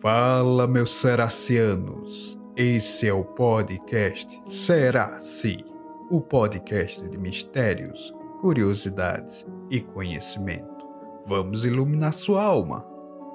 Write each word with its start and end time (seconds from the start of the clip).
Fala, 0.00 0.66
meus 0.66 0.92
seracianos. 0.92 2.38
Esse 2.56 3.06
é 3.06 3.12
o 3.12 3.22
podcast 3.22 4.40
Seraci, 4.46 5.62
o 6.10 6.22
podcast 6.22 7.06
de 7.06 7.18
mistérios, 7.18 8.10
curiosidades 8.40 9.44
e 9.70 9.78
conhecimento. 9.78 10.86
Vamos 11.26 11.66
iluminar 11.66 12.14
sua 12.14 12.42
alma, 12.42 12.82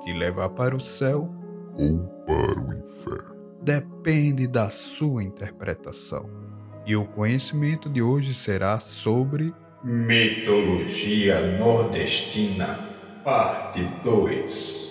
te 0.04 0.12
levar 0.12 0.49
para 0.49 0.75
o 0.75 0.79
céu 0.79 1.29
ou 1.75 2.00
para 2.25 2.59
o 2.59 2.73
inferno. 2.73 3.36
Depende 3.61 4.47
da 4.47 4.71
sua 4.71 5.23
interpretação. 5.23 6.27
E 6.84 6.95
o 6.95 7.05
conhecimento 7.05 7.88
de 7.88 8.02
hoje 8.02 8.34
será 8.34 8.79
sobre 8.79 9.54
Mitologia 9.84 11.59
Nordestina, 11.59 12.79
parte 13.23 13.84
2. 14.04 14.84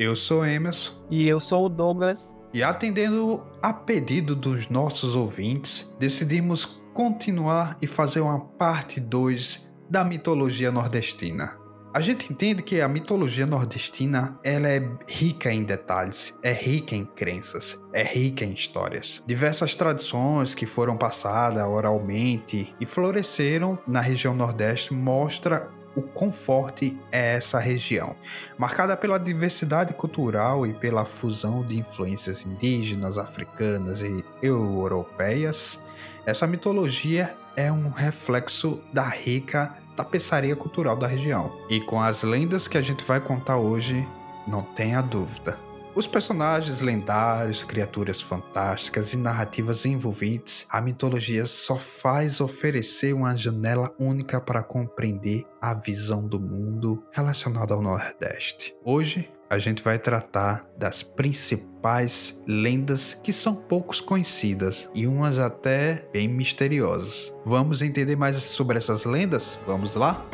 Eu 0.00 0.16
sou 0.16 0.46
Emerson. 0.46 0.92
E 1.10 1.28
eu 1.28 1.38
sou 1.38 1.66
o 1.66 1.68
Douglas. 1.68 2.34
E 2.54 2.62
atendendo 2.62 3.46
a 3.60 3.70
pedido 3.70 4.34
dos 4.34 4.70
nossos 4.70 5.14
ouvintes, 5.14 5.94
decidimos 5.98 6.80
continuar 6.94 7.76
e 7.82 7.86
fazer 7.86 8.20
uma 8.20 8.40
parte 8.40 8.98
2 8.98 9.70
da 9.90 10.02
mitologia 10.02 10.72
nordestina. 10.72 11.54
A 11.92 12.00
gente 12.00 12.32
entende 12.32 12.62
que 12.62 12.80
a 12.80 12.88
mitologia 12.88 13.44
nordestina 13.44 14.38
ela 14.42 14.68
é 14.68 14.80
rica 15.06 15.52
em 15.52 15.64
detalhes, 15.64 16.34
é 16.42 16.52
rica 16.52 16.96
em 16.96 17.04
crenças, 17.04 17.78
é 17.92 18.02
rica 18.02 18.42
em 18.42 18.52
histórias. 18.54 19.22
Diversas 19.26 19.74
tradições 19.74 20.54
que 20.54 20.64
foram 20.64 20.96
passadas 20.96 21.62
oralmente 21.62 22.74
e 22.80 22.86
floresceram 22.86 23.78
na 23.86 24.00
região 24.00 24.34
nordeste 24.34 24.94
mostra 24.94 25.68
o 25.94 26.02
quão 26.02 26.32
forte 26.32 26.98
é 27.10 27.36
essa 27.36 27.58
região, 27.58 28.14
marcada 28.56 28.96
pela 28.96 29.18
diversidade 29.18 29.92
cultural 29.94 30.66
e 30.66 30.72
pela 30.72 31.04
fusão 31.04 31.64
de 31.64 31.78
influências 31.78 32.46
indígenas, 32.46 33.18
africanas 33.18 34.02
e 34.02 34.24
europeias. 34.42 35.82
Essa 36.24 36.46
mitologia 36.46 37.36
é 37.56 37.70
um 37.72 37.90
reflexo 37.90 38.80
da 38.92 39.04
rica 39.04 39.76
tapeçaria 39.96 40.56
cultural 40.56 40.96
da 40.96 41.06
região. 41.06 41.52
E 41.68 41.80
com 41.80 42.00
as 42.00 42.22
lendas 42.22 42.66
que 42.66 42.78
a 42.78 42.82
gente 42.82 43.04
vai 43.04 43.20
contar 43.20 43.56
hoje, 43.56 44.06
não 44.46 44.62
tenha 44.62 45.02
dúvida. 45.02 45.69
Os 45.92 46.06
personagens 46.06 46.80
lendários, 46.80 47.64
criaturas 47.64 48.20
fantásticas 48.20 49.12
e 49.12 49.16
narrativas 49.16 49.84
envolventes, 49.84 50.64
a 50.70 50.80
mitologia 50.80 51.44
só 51.46 51.76
faz 51.76 52.40
oferecer 52.40 53.12
uma 53.12 53.36
janela 53.36 53.92
única 53.98 54.40
para 54.40 54.62
compreender 54.62 55.44
a 55.60 55.74
visão 55.74 56.26
do 56.26 56.38
mundo 56.38 57.02
relacionada 57.10 57.74
ao 57.74 57.82
Nordeste. 57.82 58.74
Hoje, 58.84 59.28
a 59.50 59.58
gente 59.58 59.82
vai 59.82 59.98
tratar 59.98 60.64
das 60.78 61.02
principais 61.02 62.40
lendas 62.46 63.12
que 63.12 63.32
são 63.32 63.56
poucos 63.56 64.00
conhecidas 64.00 64.88
e 64.94 65.08
umas 65.08 65.38
até 65.38 66.08
bem 66.12 66.28
misteriosas. 66.28 67.34
Vamos 67.44 67.82
entender 67.82 68.14
mais 68.14 68.36
sobre 68.36 68.78
essas 68.78 69.04
lendas? 69.04 69.58
Vamos 69.66 69.96
lá? 69.96 70.24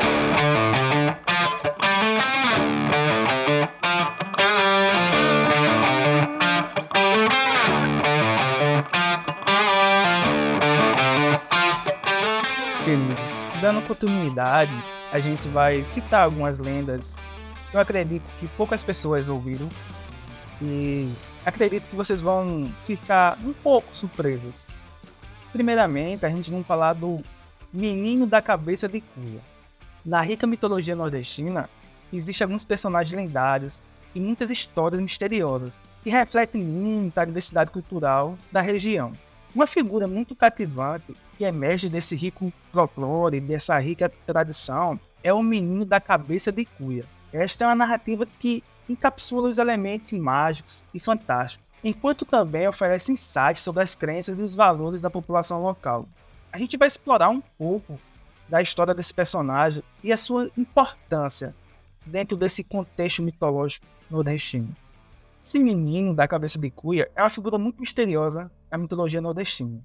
Dando 13.67 13.83
continuidade, 13.83 14.71
a 15.11 15.19
gente 15.19 15.49
vai 15.49 15.83
citar 15.83 16.23
algumas 16.23 16.61
lendas 16.61 17.17
que 17.69 17.77
eu 17.77 17.81
acredito 17.81 18.23
que 18.39 18.47
poucas 18.47 18.85
pessoas 18.85 19.29
ouviram 19.29 19.69
e 20.63 21.11
acredito 21.45 21.83
que 21.91 21.97
vocês 21.97 22.21
vão 22.21 22.73
ficar 22.85 23.37
um 23.45 23.53
pouco 23.53 23.89
surpresas. 23.93 24.69
Primeiramente, 25.53 26.25
a 26.25 26.29
gente 26.29 26.49
vai 26.49 26.63
falar 26.63 26.93
do 26.93 27.21
Menino 27.73 28.25
da 28.25 28.41
Cabeça 28.41 28.89
de 28.89 29.01
Cuia. 29.01 29.41
Na 30.05 30.21
rica 30.21 30.47
mitologia 30.47 30.95
nordestina, 30.95 31.69
existem 32.13 32.45
alguns 32.45 32.65
personagens 32.65 33.21
lendários 33.21 33.83
e 34.15 34.21
muitas 34.21 34.49
histórias 34.49 35.01
misteriosas 35.01 35.83
que 36.05 36.11
refletem 36.11 36.63
muito 36.63 37.19
a 37.19 37.25
diversidade 37.25 37.73
cultural 37.73 38.39
da 38.53 38.61
região. 38.61 39.13
Uma 39.57 39.67
figura 39.67 40.07
muito 40.07 40.37
cativante 40.37 41.17
que 41.39 41.45
emerge 41.45 41.89
desse 41.89 42.15
rico 42.15 42.53
folclore, 42.71 43.41
dessa 43.41 43.79
rica 43.79 44.13
tradição, 44.27 45.01
é 45.25 45.33
o 45.33 45.43
menino 45.43 45.83
da 45.83 45.99
cabeça 45.99 46.53
de 46.53 46.67
cuia. 46.67 47.07
Esta 47.33 47.65
é 47.65 47.67
uma 47.67 47.75
narrativa 47.75 48.27
que 48.39 48.63
encapsula 48.87 49.49
os 49.49 49.57
elementos 49.57 50.13
mágicos 50.13 50.85
e 50.93 51.01
fantásticos, 51.01 51.67
enquanto 51.83 52.27
também 52.27 52.69
oferece 52.69 53.11
insights 53.11 53.63
sobre 53.63 53.83
as 53.83 53.95
crenças 53.95 54.39
e 54.39 54.43
os 54.43 54.55
valores 54.55 55.01
da 55.01 55.09
população 55.09 55.63
local. 55.63 56.07
A 56.53 56.59
gente 56.59 56.77
vai 56.77 56.87
explorar 56.87 57.31
um 57.31 57.41
pouco 57.41 57.99
da 58.51 58.61
história 58.61 58.93
desse 58.93 59.15
personagem 59.15 59.83
e 60.05 60.13
a 60.13 60.19
sua 60.19 60.51
importância 60.55 61.57
dentro 62.05 62.37
desse 62.37 62.63
contexto 62.63 63.23
mitológico 63.23 63.87
nordestino. 64.11 64.77
Esse 65.47 65.61
menino 65.61 66.13
da 66.13 66.27
cabeça 66.27 66.59
de 66.59 66.69
cuia 66.73 67.09
é 67.15 67.23
uma 67.23 67.31
figura 67.31 67.57
muito 67.57 67.81
misteriosa 67.81 68.51
na 68.69 68.77
mitologia 68.77 69.21
nordestina. 69.21 69.81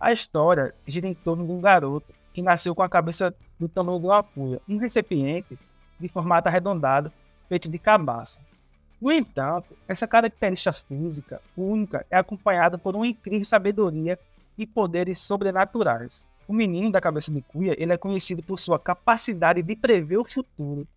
A 0.00 0.12
história 0.12 0.74
gira 0.88 1.06
em 1.06 1.14
torno 1.14 1.46
de 1.46 1.52
um 1.52 1.60
garoto 1.60 2.12
que 2.34 2.42
nasceu 2.42 2.74
com 2.74 2.82
a 2.82 2.88
cabeça 2.88 3.32
do 3.60 3.68
tamanho 3.68 4.00
de 4.00 4.06
uma 4.06 4.24
cuia, 4.24 4.60
um 4.68 4.76
recipiente 4.76 5.56
de 6.00 6.08
formato 6.08 6.48
arredondado 6.48 7.12
feito 7.48 7.70
de 7.70 7.78
cabaça. 7.78 8.40
No 9.00 9.12
entanto, 9.12 9.76
essa 9.86 10.04
característica 10.04 10.72
física 10.72 11.40
única 11.56 12.04
é 12.10 12.16
acompanhada 12.16 12.76
por 12.76 12.96
uma 12.96 13.06
incrível 13.06 13.44
sabedoria 13.44 14.18
e 14.58 14.66
poderes 14.66 15.20
sobrenaturais. 15.20 16.26
O 16.48 16.52
menino 16.52 16.90
da 16.90 17.00
cabeça 17.00 17.30
de 17.30 17.40
cuia 17.40 17.80
ele 17.80 17.92
é 17.92 17.96
conhecido 17.96 18.42
por 18.42 18.58
sua 18.58 18.80
capacidade 18.80 19.62
de 19.62 19.76
prever 19.76 20.16
o 20.16 20.24
futuro, 20.24 20.88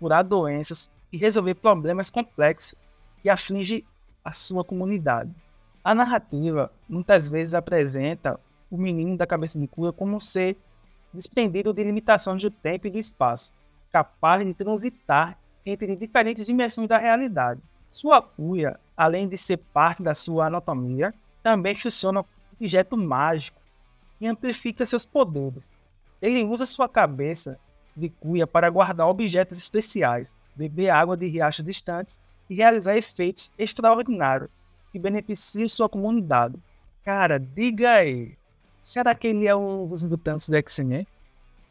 curar 0.00 0.22
doenças 0.22 0.90
e 1.12 1.18
resolver 1.18 1.56
problemas 1.56 2.08
complexos 2.08 2.80
que 3.22 3.30
aflige 3.30 3.86
a 4.24 4.32
sua 4.32 4.64
comunidade. 4.64 5.32
A 5.82 5.94
narrativa 5.94 6.70
muitas 6.88 7.28
vezes 7.28 7.54
apresenta 7.54 8.38
o 8.70 8.76
menino 8.76 9.16
da 9.16 9.26
cabeça 9.26 9.58
de 9.58 9.66
cura 9.66 9.92
como 9.92 10.16
um 10.16 10.20
ser 10.20 10.56
desprendido 11.12 11.72
de 11.72 11.84
limitações 11.84 12.42
do 12.42 12.50
tempo 12.50 12.86
e 12.86 12.90
do 12.90 12.98
espaço, 12.98 13.52
capaz 13.90 14.44
de 14.44 14.54
transitar 14.54 15.38
entre 15.64 15.94
diferentes 15.94 16.46
dimensões 16.46 16.88
da 16.88 16.98
realidade. 16.98 17.60
Sua 17.90 18.22
cuia, 18.22 18.80
além 18.96 19.28
de 19.28 19.36
ser 19.36 19.58
parte 19.58 20.02
da 20.02 20.14
sua 20.14 20.46
anatomia, 20.46 21.14
também 21.42 21.74
funciona 21.74 22.22
como 22.22 22.34
objeto 22.58 22.96
mágico 22.96 23.60
e 24.20 24.26
amplifica 24.26 24.86
seus 24.86 25.04
poderes. 25.04 25.74
Ele 26.20 26.42
usa 26.44 26.64
sua 26.64 26.88
cabeça 26.88 27.58
de 27.96 28.08
cuia 28.08 28.46
para 28.46 28.70
guardar 28.70 29.08
objetos 29.08 29.58
especiais, 29.58 30.36
beber 30.56 30.88
água 30.90 31.16
de 31.16 31.26
riachos 31.26 31.64
distantes 31.64 32.20
e 32.52 32.54
realizar 32.54 32.96
efeitos 32.96 33.54
extraordinários 33.58 34.50
que 34.92 34.98
beneficiam 34.98 35.68
sua 35.68 35.88
comunidade. 35.88 36.54
Cara, 37.02 37.38
diga 37.40 37.90
aí, 37.92 38.36
será 38.82 39.14
que 39.14 39.26
ele 39.26 39.46
é 39.46 39.56
um 39.56 39.88
dos 39.88 40.02
mutantes 40.02 40.48
do 40.48 40.56
X-Men? 40.56 41.06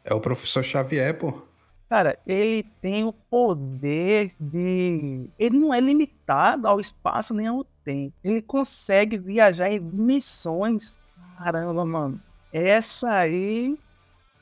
É 0.04 0.12
o 0.12 0.20
professor 0.20 0.64
Xavier, 0.64 1.16
pô. 1.16 1.40
Cara, 1.88 2.18
ele 2.26 2.64
tem 2.80 3.04
o 3.04 3.12
poder 3.12 4.32
de. 4.40 5.28
Ele 5.38 5.58
não 5.58 5.72
é 5.72 5.78
limitado 5.78 6.66
ao 6.66 6.80
espaço 6.80 7.32
nem 7.32 7.46
ao 7.46 7.64
tempo. 7.84 8.14
Ele 8.24 8.42
consegue 8.42 9.18
viajar 9.18 9.70
em 9.70 9.88
dimensões. 9.88 10.98
Caramba, 11.38 11.84
mano. 11.84 12.20
Essa 12.52 13.10
aí 13.18 13.78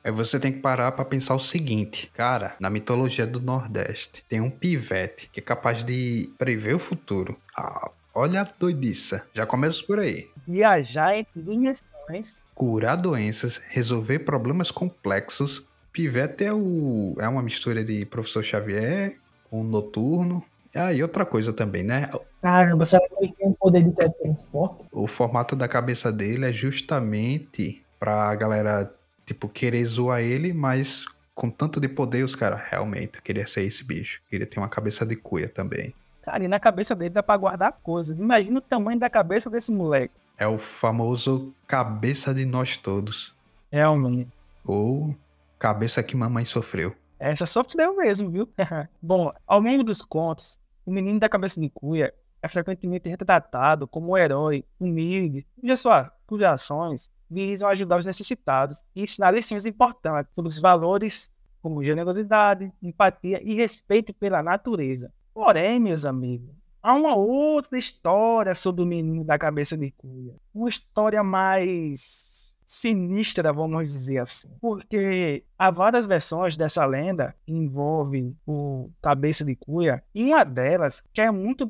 Aí 0.03 0.11
você 0.11 0.41
tem 0.41 0.53
que 0.53 0.61
parar 0.61 0.93
para 0.93 1.05
pensar 1.05 1.34
o 1.34 1.41
seguinte, 1.41 2.11
cara, 2.15 2.56
na 2.59 2.71
mitologia 2.71 3.27
do 3.27 3.41
Nordeste 3.41 4.25
tem 4.28 4.41
um 4.41 4.50
pivete 4.50 5.28
que 5.31 5.41
é 5.41 5.43
capaz 5.43 5.84
de 5.84 6.31
prever 6.38 6.75
o 6.75 6.78
futuro. 6.78 7.37
Ah, 7.56 7.91
olha 8.15 8.41
a 8.41 8.47
doidiça. 8.59 9.27
Já 9.34 9.45
começa 9.45 9.83
por 9.86 9.98
aí. 9.98 10.28
Viajar 10.47 11.16
entre 11.16 11.42
dimensões. 11.42 12.42
Curar 12.54 12.97
doenças, 12.97 13.60
resolver 13.69 14.21
problemas 14.21 14.71
complexos. 14.71 15.66
Pivete 15.92 16.45
é, 16.45 16.53
o, 16.53 17.15
é 17.19 17.28
uma 17.28 17.42
mistura 17.42 17.84
de 17.84 18.07
Professor 18.07 18.42
Xavier 18.42 19.19
com 19.51 19.63
Noturno. 19.63 20.42
Ah, 20.74 20.92
e 20.92 21.03
outra 21.03 21.27
coisa 21.27 21.53
também, 21.53 21.83
né? 21.83 22.09
Caramba, 22.41 22.86
será 22.86 23.07
que 23.07 23.24
ele 23.24 23.33
tem 23.33 23.48
o 23.48 23.54
poder 23.54 23.83
de 23.83 23.92
teletransporte? 23.92 24.86
O 24.92 25.07
formato 25.07 25.54
da 25.54 25.69
cabeça 25.69 26.13
dele 26.13 26.47
é 26.47 26.53
justamente 26.53 27.84
pra 27.98 28.34
galera 28.34 28.91
tipo, 29.30 29.48
querer 29.48 29.84
zoar 29.84 30.21
ele, 30.21 30.53
mas 30.53 31.04
com 31.34 31.48
tanto 31.48 31.80
de 31.80 31.88
poder, 31.88 32.24
os 32.24 32.34
caras, 32.34 32.60
realmente, 32.68 33.16
eu 33.16 33.22
queria 33.22 33.47
ser 33.47 33.62
esse 33.62 33.84
bicho. 33.84 34.21
Queria 34.28 34.47
ter 34.47 34.59
uma 34.59 34.68
cabeça 34.68 35.06
de 35.06 35.15
cuia 35.15 35.48
também. 35.48 35.94
Cara, 36.21 36.44
e 36.44 36.48
na 36.48 36.59
cabeça 36.59 36.94
dele 36.97 37.10
dá 37.10 37.22
pra 37.22 37.36
guardar 37.36 37.72
coisas. 37.80 38.18
Imagina 38.18 38.59
o 38.59 38.60
tamanho 38.60 38.98
da 38.98 39.09
cabeça 39.09 39.48
desse 39.48 39.71
moleque. 39.71 40.12
É 40.36 40.47
o 40.47 40.59
famoso 40.59 41.54
cabeça 41.66 42.34
de 42.34 42.44
nós 42.44 42.77
todos. 42.77 43.32
Realmente. 43.71 44.30
Ou 44.65 45.15
cabeça 45.59 46.03
que 46.03 46.16
mamãe 46.16 46.44
sofreu. 46.44 46.94
Essa 47.18 47.47
sofreu 47.47 47.97
mesmo, 47.97 48.30
viu? 48.30 48.48
Bom, 49.00 49.33
ao 49.47 49.60
longo 49.60 49.84
dos 49.84 50.03
contos, 50.03 50.60
o 50.84 50.91
menino 50.91 51.21
da 51.21 51.28
cabeça 51.28 51.60
de 51.60 51.71
cuia 51.71 52.12
é 52.42 52.48
frequentemente 52.48 53.09
retratado 53.09 53.86
como 53.86 54.12
um 54.12 54.16
herói 54.16 54.65
humilde, 54.78 55.47
cujas, 55.60 55.80
suas, 55.80 56.10
cujas 56.26 56.53
ações 56.53 57.12
visam 57.30 57.68
ajudar 57.68 57.98
os 57.98 58.06
necessitados 58.06 58.84
e 58.94 59.03
ensinar 59.03 59.30
lições 59.30 59.65
importantes 59.65 60.34
sobre 60.34 60.48
os 60.48 60.59
valores 60.59 61.32
como 61.62 61.84
generosidade, 61.84 62.72
empatia 62.82 63.41
e 63.42 63.54
respeito 63.54 64.12
pela 64.15 64.42
natureza. 64.42 65.12
Porém, 65.32 65.78
meus 65.78 66.04
amigos, 66.04 66.50
há 66.82 66.94
uma 66.94 67.15
outra 67.15 67.78
história 67.78 68.54
sobre 68.54 68.82
o 68.82 68.86
menino 68.86 69.24
da 69.24 69.38
cabeça 69.38 69.77
de 69.77 69.91
cuia. 69.91 70.34
Uma 70.54 70.68
história 70.68 71.22
mais 71.22 72.50
sinistra, 72.71 73.53
vamos 73.53 73.92
dizer 73.92 74.18
assim. 74.18 74.56
Porque 74.60 75.44
há 75.59 75.72
várias 75.72 76.06
versões 76.06 76.56
dessa 76.56 76.86
lenda 76.86 77.34
que 77.44 77.53
envolve 77.53 78.33
o 78.47 78.88
cabeça 79.03 79.44
de 79.44 79.56
cuia, 79.56 80.04
e 80.15 80.26
uma 80.26 80.44
delas, 80.44 81.03
que 81.12 81.21
é 81.21 81.30
muito 81.33 81.66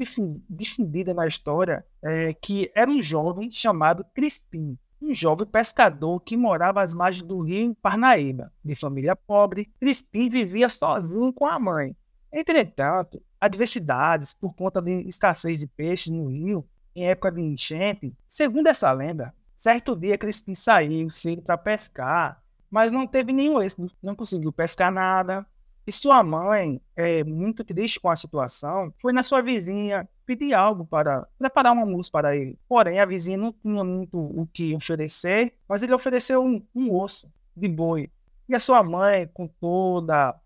difundida 0.49 1.15
na 1.15 1.27
história, 1.27 1.85
é 2.03 2.35
que 2.35 2.71
era 2.75 2.91
um 2.91 3.03
jovem 3.03 3.51
chamado 3.51 4.05
Crispim, 4.15 4.79
um 5.01 5.15
jovem 5.15 5.47
pescador 5.47 6.21
que 6.21 6.37
morava 6.37 6.83
às 6.83 6.93
margens 6.93 7.27
do 7.27 7.41
rio 7.41 7.75
Parnaíba. 7.83 8.53
De 8.65 8.75
família 8.75 9.17
pobre, 9.17 9.73
Crispim 9.81 10.29
vivia 10.29 10.69
sozinho 10.69 11.33
com 11.33 11.47
a 11.47 11.59
mãe. 11.59 11.97
Entretanto, 12.33 13.23
adversidades 13.41 14.35
por 14.35 14.55
conta 14.55 14.81
de 14.81 15.09
escassez 15.09 15.59
de 15.59 15.67
peixes 15.67 16.13
no 16.13 16.27
rio 16.27 16.67
em 16.95 17.07
época 17.07 17.33
de 17.33 17.41
enchente, 17.41 18.17
segundo 18.27 18.67
essa 18.67 18.91
lenda, 18.93 19.35
Certo 19.61 19.95
dia, 19.95 20.17
Crispim 20.17 20.55
saiu 20.55 21.11
cedo 21.11 21.43
para 21.43 21.59
pescar, 21.59 22.43
mas 22.71 22.91
não 22.91 23.07
teve 23.07 23.31
nenhum 23.31 23.61
êxito, 23.61 23.95
não 24.03 24.17
conseguiu 24.17 24.51
pescar 24.51 24.91
nada. 24.91 25.47
E 25.87 25.93
sua 25.93 26.23
mãe, 26.23 26.81
é, 26.95 27.25
muito 27.25 27.65
triste 27.65 27.99
com 27.99 28.11
a 28.11 28.17
situação, 28.17 28.93
foi 29.01 29.13
na 29.13 29.23
sua 29.23 29.43
vizinha 29.43 30.09
pedir 30.27 30.55
algo 30.55 30.87
para 30.87 31.27
preparar 31.39 31.75
um 31.75 31.81
almoço 31.81 32.13
para 32.13 32.37
ele. 32.37 32.59
Porém, 32.69 33.01
a 33.01 33.07
vizinha 33.07 33.37
não 33.37 33.53
tinha 33.53 33.83
muito 33.83 34.19
o 34.19 34.47
que 34.53 34.75
oferecer, 34.75 35.55
mas 35.69 35.83
ele 35.83 35.93
ofereceu 35.93 36.45
um, 36.45 36.65
um 36.75 36.95
osso 36.95 37.33
de 37.57 37.69
boi. 37.69 38.11
E 38.49 38.55
a 38.55 38.61
sua 38.61 38.83
mãe, 38.83 39.29
com 39.33 39.49
toda 39.49 40.39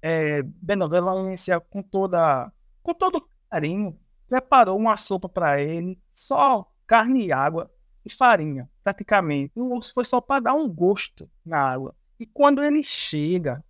é, 0.00 0.42
benevolência, 0.42 1.60
com 1.60 1.82
toda 1.82 2.52
com 2.82 2.94
todo 2.94 3.28
carinho, 3.50 3.98
preparou 4.28 4.78
uma 4.78 4.96
sopa 4.96 5.28
para 5.28 5.60
ele, 5.60 5.98
só 6.08 6.70
carne 6.86 7.26
e 7.26 7.32
água, 7.32 7.70
e 8.04 8.10
farinha, 8.10 8.70
praticamente. 8.82 9.52
O 9.56 9.76
osso 9.76 9.92
foi 9.92 10.04
só 10.04 10.20
para 10.20 10.40
dar 10.40 10.54
um 10.54 10.68
gosto 10.68 11.28
na 11.44 11.58
água. 11.58 11.94
E 12.18 12.24
quando 12.24 12.62
ele 12.62 12.82
chega 12.84 13.64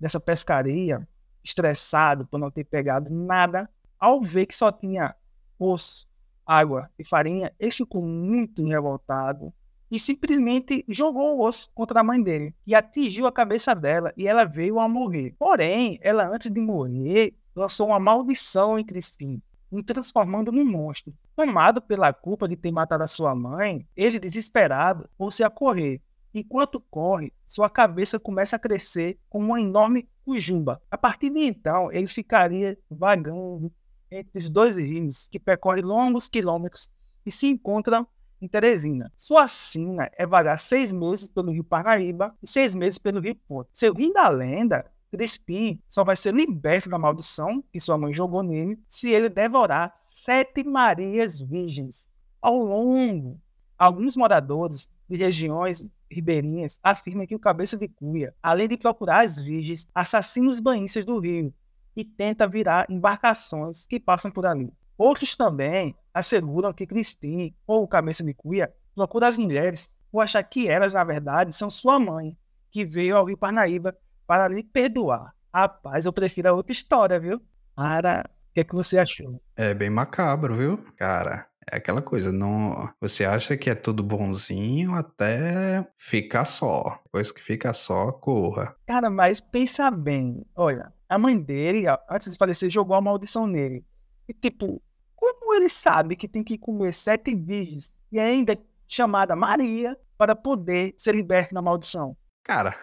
dessa 0.00 0.18
pescaria, 0.18 1.06
estressado 1.44 2.26
por 2.26 2.38
não 2.38 2.50
ter 2.50 2.64
pegado 2.64 3.12
nada, 3.12 3.68
ao 3.98 4.20
ver 4.22 4.46
que 4.46 4.56
só 4.56 4.72
tinha 4.72 5.14
osso, 5.58 6.08
água 6.46 6.90
e 6.98 7.04
farinha, 7.04 7.52
ele 7.58 7.70
ficou 7.70 8.02
muito 8.02 8.64
revoltado 8.64 9.52
e 9.90 9.98
simplesmente 9.98 10.84
jogou 10.88 11.36
o 11.36 11.46
osso 11.46 11.70
contra 11.74 12.00
a 12.00 12.04
mãe 12.04 12.22
dele 12.22 12.54
e 12.66 12.74
atingiu 12.74 13.26
a 13.26 13.32
cabeça 13.32 13.74
dela 13.74 14.12
e 14.16 14.26
ela 14.26 14.44
veio 14.44 14.80
a 14.80 14.88
morrer. 14.88 15.34
Porém, 15.38 15.98
ela 16.00 16.28
antes 16.28 16.50
de 16.50 16.60
morrer 16.60 17.36
lançou 17.54 17.88
uma 17.88 18.00
maldição 18.00 18.78
em 18.78 18.84
Crispim 18.84 19.42
o 19.70 19.82
transformando 19.82 20.50
num 20.50 20.64
monstro. 20.64 21.14
Tomado 21.36 21.80
pela 21.80 22.12
culpa 22.12 22.48
de 22.48 22.56
ter 22.56 22.72
matado 22.72 23.04
a 23.04 23.06
sua 23.06 23.34
mãe, 23.34 23.86
ele, 23.96 24.18
desesperado, 24.18 25.08
pôs-se 25.16 25.44
a 25.44 25.48
correr. 25.48 26.02
Enquanto 26.32 26.80
corre, 26.80 27.32
sua 27.44 27.68
cabeça 27.68 28.18
começa 28.18 28.56
a 28.56 28.58
crescer 28.58 29.18
como 29.28 29.46
uma 29.46 29.60
enorme 29.60 30.08
cujumba. 30.24 30.80
A 30.90 30.96
partir 30.96 31.30
de 31.30 31.40
então, 31.40 31.90
ele 31.90 32.06
ficaria 32.06 32.78
vagando 32.88 33.72
entre 34.10 34.38
os 34.38 34.48
dois 34.48 34.76
rios 34.76 35.28
que 35.28 35.38
percorrem 35.38 35.84
longos 35.84 36.28
quilômetros 36.28 36.92
e 37.24 37.30
se 37.30 37.46
encontram 37.46 38.06
em 38.40 38.48
Teresina. 38.48 39.12
Sua 39.16 39.46
sina 39.48 40.10
é 40.16 40.26
vagar 40.26 40.58
seis 40.58 40.90
meses 40.90 41.28
pelo 41.28 41.52
rio 41.52 41.64
Paraíba 41.64 42.34
e 42.42 42.48
seis 42.48 42.74
meses 42.74 42.98
pelo 42.98 43.20
rio 43.20 43.34
Ponte. 43.34 43.68
Segundo 43.72 44.16
a 44.16 44.28
lenda, 44.28 44.90
Crispim 45.10 45.82
só 45.88 46.04
vai 46.04 46.16
ser 46.16 46.32
liberto 46.32 46.88
da 46.88 46.98
maldição 46.98 47.62
que 47.72 47.80
sua 47.80 47.98
mãe 47.98 48.12
jogou 48.12 48.42
nele 48.42 48.80
se 48.86 49.10
ele 49.10 49.28
devorar 49.28 49.92
sete 49.96 50.64
Marias 50.64 51.40
virgens. 51.40 52.12
Ao 52.40 52.56
longo, 52.56 53.38
alguns 53.80 54.14
moradores 54.14 54.94
de 55.08 55.16
regiões 55.16 55.90
ribeirinhas 56.10 56.78
afirmam 56.82 57.26
que 57.26 57.34
o 57.34 57.38
cabeça 57.38 57.78
de 57.78 57.88
cuia, 57.88 58.34
além 58.42 58.68
de 58.68 58.76
procurar 58.76 59.24
as 59.24 59.38
virgens, 59.38 59.90
assassina 59.94 60.50
os 60.50 60.60
banhistas 60.60 61.06
do 61.06 61.18
rio 61.18 61.52
e 61.96 62.04
tenta 62.04 62.46
virar 62.46 62.84
embarcações 62.90 63.86
que 63.86 63.98
passam 63.98 64.30
por 64.30 64.44
ali. 64.44 64.70
Outros 64.98 65.34
também 65.34 65.96
asseguram 66.12 66.74
que 66.74 66.86
Crispim, 66.86 67.54
ou 67.66 67.82
o 67.82 67.88
cabeça 67.88 68.22
de 68.22 68.34
cuia, 68.34 68.70
procura 68.94 69.28
as 69.28 69.38
mulheres 69.38 69.96
por 70.12 70.20
achar 70.20 70.42
que 70.42 70.68
elas, 70.68 70.92
na 70.92 71.02
verdade, 71.02 71.56
são 71.56 71.70
sua 71.70 71.98
mãe, 71.98 72.36
que 72.70 72.84
veio 72.84 73.16
ao 73.16 73.24
Rio 73.24 73.38
Parnaíba 73.38 73.96
para 74.26 74.46
lhe 74.46 74.62
perdoar. 74.62 75.34
Rapaz, 75.52 76.04
eu 76.04 76.12
prefiro 76.12 76.50
a 76.50 76.52
outra 76.52 76.72
história, 76.72 77.18
viu? 77.18 77.40
Para. 77.74 78.28
O 78.50 78.52
que, 78.52 78.60
é 78.60 78.64
que 78.64 78.74
você 78.74 78.98
achou? 78.98 79.40
É 79.56 79.72
bem 79.72 79.88
macabro, 79.88 80.56
viu? 80.56 80.76
Cara, 80.96 81.46
é 81.70 81.76
aquela 81.76 82.00
coisa, 82.00 82.30
não. 82.30 82.88
Você 83.00 83.24
acha 83.24 83.56
que 83.56 83.68
é 83.68 83.74
tudo 83.74 84.02
bonzinho 84.02 84.94
até 84.94 85.86
ficar 85.98 86.44
só. 86.44 87.00
Depois 87.04 87.32
que 87.32 87.42
fica 87.42 87.72
só, 87.72 88.12
corra. 88.12 88.76
Cara, 88.86 89.10
mas 89.10 89.40
pensa 89.40 89.90
bem. 89.90 90.44
Olha, 90.54 90.92
a 91.08 91.18
mãe 91.18 91.38
dele, 91.38 91.84
antes 92.08 92.32
de 92.32 92.38
falecer, 92.38 92.70
jogou 92.70 92.96
a 92.96 93.00
maldição 93.00 93.46
nele. 93.46 93.84
E 94.28 94.32
tipo, 94.32 94.80
como 95.16 95.54
ele 95.54 95.68
sabe 95.68 96.16
que 96.16 96.28
tem 96.28 96.44
que 96.44 96.56
comer 96.56 96.92
sete 96.92 97.34
virgens 97.34 97.98
e 98.12 98.18
ainda 98.18 98.56
chamada 98.88 99.34
Maria 99.34 99.96
para 100.16 100.36
poder 100.36 100.94
ser 100.96 101.14
liberto 101.14 101.54
da 101.54 101.62
maldição? 101.62 102.16
Cara, 102.42 102.74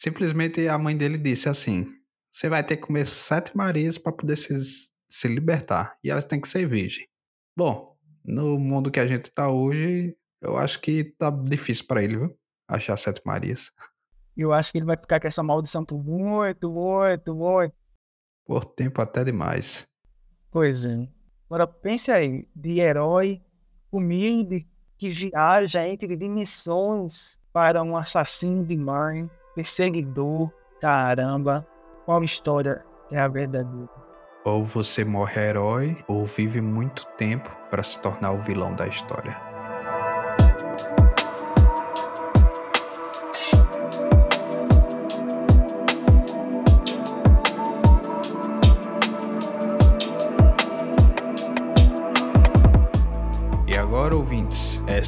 Simplesmente 0.00 0.66
a 0.66 0.78
mãe 0.78 0.96
dele 0.96 1.18
disse 1.18 1.46
assim: 1.46 1.94
você 2.32 2.48
vai 2.48 2.64
ter 2.64 2.78
que 2.78 2.86
comer 2.86 3.06
sete 3.06 3.54
Marias 3.54 3.98
para 3.98 4.12
poder 4.12 4.36
se, 4.36 4.58
se 5.10 5.28
libertar. 5.28 5.94
E 6.02 6.10
elas 6.10 6.24
têm 6.24 6.40
que 6.40 6.48
ser 6.48 6.66
virgem. 6.66 7.06
Bom, 7.54 7.89
no 8.24 8.58
mundo 8.58 8.90
que 8.90 9.00
a 9.00 9.06
gente 9.06 9.30
tá 9.30 9.50
hoje, 9.50 10.16
eu 10.40 10.56
acho 10.56 10.80
que 10.80 11.04
tá 11.04 11.30
difícil 11.30 11.86
para 11.86 12.02
ele, 12.02 12.16
viu? 12.16 12.38
Achar 12.68 12.96
sete 12.96 13.20
Marias. 13.24 13.72
Eu 14.36 14.52
acho 14.52 14.72
que 14.72 14.78
ele 14.78 14.86
vai 14.86 14.96
ficar 14.96 15.20
com 15.20 15.26
essa 15.26 15.42
maldição 15.42 15.84
por 15.84 16.02
muito, 16.02 16.70
muito, 16.70 17.34
muito. 17.34 17.74
Por 18.46 18.64
tempo 18.64 19.02
até 19.02 19.24
demais. 19.24 19.86
Pois 20.50 20.84
é. 20.84 21.08
Agora 21.46 21.66
pense 21.66 22.10
aí, 22.10 22.48
de 22.54 22.78
herói 22.78 23.42
humilde 23.92 24.68
que 24.96 25.08
viaja 25.08 25.86
entre 25.88 26.16
dimensões 26.16 27.40
para 27.52 27.82
um 27.82 27.96
assassino 27.96 28.64
de 28.64 28.76
mãe 28.76 29.28
perseguidor, 29.54 30.52
caramba, 30.80 31.66
qual 32.04 32.22
história 32.22 32.84
é 33.10 33.18
a 33.18 33.28
verdadeira? 33.28 34.09
Ou 34.44 34.64
você 34.64 35.04
morre 35.04 35.40
herói, 35.40 35.96
ou 36.06 36.24
vive 36.24 36.60
muito 36.60 37.04
tempo 37.18 37.50
para 37.70 37.82
se 37.82 38.00
tornar 38.00 38.32
o 38.32 38.42
vilão 38.42 38.74
da 38.74 38.86
história. 38.86 39.49